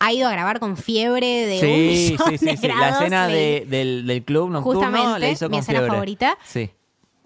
[0.00, 2.68] ha ido a grabar con fiebre de un Sí, millón sí, sí, de sí.
[2.68, 5.90] La escena Me- de- del, del club nocturno Justamente, la hizo mi escena fiebre.
[5.92, 6.38] favorita.
[6.44, 6.70] Sí.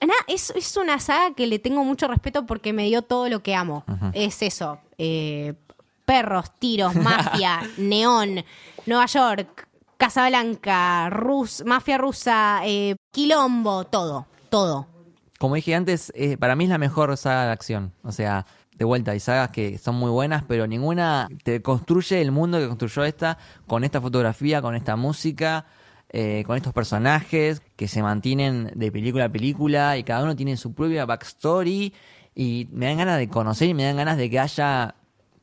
[0.00, 3.42] Nah, es, es una saga que le tengo mucho respeto porque me dio todo lo
[3.42, 3.84] que amo.
[4.12, 4.78] Es eso.
[4.96, 5.54] eh,
[6.04, 8.44] perros, tiros, mafia, neón,
[8.86, 14.86] Nueva York, Casablanca, Rus, mafia rusa, eh, quilombo, todo, todo.
[15.38, 17.92] Como dije antes, eh, para mí es la mejor saga de acción.
[18.02, 18.44] O sea,
[18.76, 22.68] de vuelta, hay sagas que son muy buenas, pero ninguna te construye el mundo que
[22.68, 25.66] construyó esta, con esta fotografía, con esta música,
[26.10, 30.56] eh, con estos personajes que se mantienen de película a película y cada uno tiene
[30.56, 31.92] su propia backstory.
[32.34, 34.94] Y me dan ganas de conocer y me dan ganas de que haya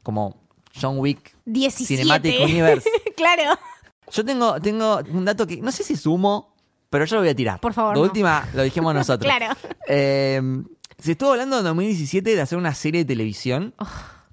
[0.01, 0.41] como
[0.79, 2.03] John Wick 17.
[2.03, 2.89] Cinematic Universe.
[3.17, 3.59] claro.
[4.11, 6.54] Yo tengo, tengo un dato que no sé si sumo,
[6.95, 7.59] pero yo lo voy a tirar.
[7.59, 8.07] Por favor, De no.
[8.07, 9.29] última, lo dijimos nosotros.
[9.29, 9.53] Claro.
[9.87, 10.41] Eh,
[10.97, 13.73] se estuvo hablando en 2017 de hacer una serie de televisión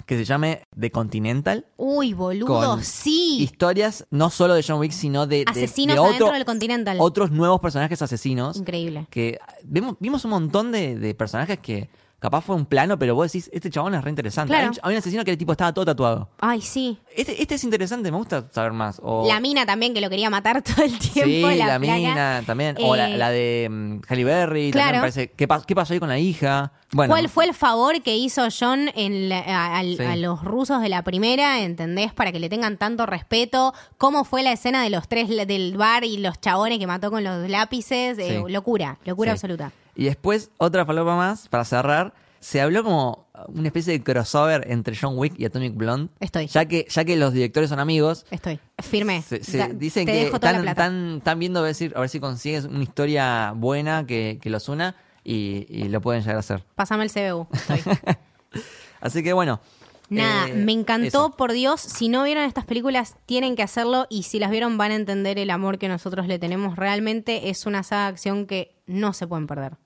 [0.07, 1.67] que se llame The Continental.
[1.77, 3.39] Uy, boludo, sí.
[3.41, 6.97] Historias no solo de John Wick, sino de, de- Asesinos de otro- adentro del Continental.
[7.01, 8.57] otros nuevos personajes asesinos.
[8.57, 9.07] Increíble.
[9.11, 11.89] Que vemos, vimos un montón de, de personajes que
[12.23, 14.53] capaz fue un plano, pero vos decís, este chabón es re interesante.
[14.55, 14.69] Claro.
[14.69, 16.31] Hay, un, hay un asesino que el tipo estaba todo tatuado.
[16.41, 16.99] Ay, sí.
[17.15, 18.99] Este, este es interesante, me gusta saber más.
[19.03, 21.49] O, La mina también que lo quería matar todo el tiempo.
[21.51, 22.77] Sí, la, mina también.
[22.81, 24.71] O la, Eh, la de mm, Halle Berry.
[24.71, 24.85] claro.
[24.87, 25.31] También me parece.
[25.33, 26.73] ¿qué, pas- ¿Qué pasó ahí con la hija?
[26.95, 30.03] Bueno, ¿Cuál fue el favor que hizo John en la- a, al- Sí.
[30.05, 32.13] a los rusos de la primera, entendés?
[32.13, 33.73] Para que le tengan tanto respeto.
[33.99, 37.25] ¿Cómo fue la escena de los tres del bar y los chabones que mató con
[37.25, 38.19] los lápices?
[38.19, 38.53] Eh, Sí.
[38.53, 39.73] locura, locura absoluta.
[39.95, 42.15] Y después, otra falopa más, para cerrar.
[42.41, 46.11] Se habló como una especie de crossover entre John Wick y Atomic Blonde.
[46.19, 46.49] Estoy.
[46.49, 48.27] Ya que, ya que los directores son amigos.
[48.33, 48.59] Estoy.
[48.79, 49.23] Firme.
[49.23, 52.19] se- se- Da- dicen que están, están, están viendo a ver, si, a ver si
[52.19, 56.65] consigues una historia buena que, que los una y, y lo pueden llegar a hacer.
[56.75, 57.47] Pásame el CBU.
[57.53, 57.81] Estoy.
[59.01, 59.61] Así que bueno.
[60.09, 61.31] Nada, eh, me encantó, eso.
[61.37, 61.81] por Dios.
[61.81, 64.07] Si no vieron estas películas, tienen que hacerlo.
[64.11, 66.77] Y si las vieron, van a entender el amor que nosotros le tenemos.
[66.77, 69.77] Realmente es una saga de acción que no se pueden perder.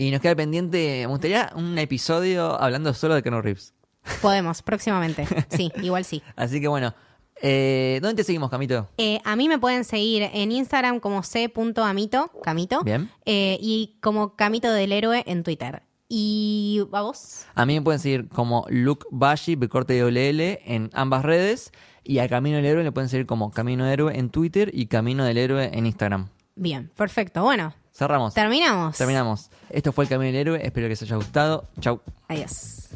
[0.00, 3.74] Y nos queda pendiente, me gustaría un episodio hablando solo de Keanu Reeves.
[4.22, 5.26] Podemos, próximamente.
[5.50, 6.22] Sí, igual sí.
[6.36, 6.94] Así que bueno,
[7.42, 8.88] eh, ¿dónde te seguimos, Camito?
[8.96, 13.10] Eh, a mí me pueden seguir en Instagram como c.amito, Camito, Bien.
[13.26, 15.82] eh, y como Camito del Héroe en Twitter.
[16.08, 17.46] ¿Y a vos?
[17.56, 21.72] A mí me pueden seguir como Luke Bashi, Becorte WL en ambas redes.
[22.04, 24.86] Y a Camino del Héroe le pueden seguir como Camino del Héroe en Twitter y
[24.86, 26.28] Camino del Héroe en Instagram.
[26.54, 27.42] Bien, perfecto.
[27.42, 28.32] Bueno, Cerramos.
[28.32, 28.96] terminamos.
[28.96, 29.50] Terminamos.
[29.70, 30.60] Esto fue el Camino del Héroe.
[30.62, 31.68] Espero que les haya gustado.
[31.80, 32.00] Chau.
[32.28, 32.87] Adiós.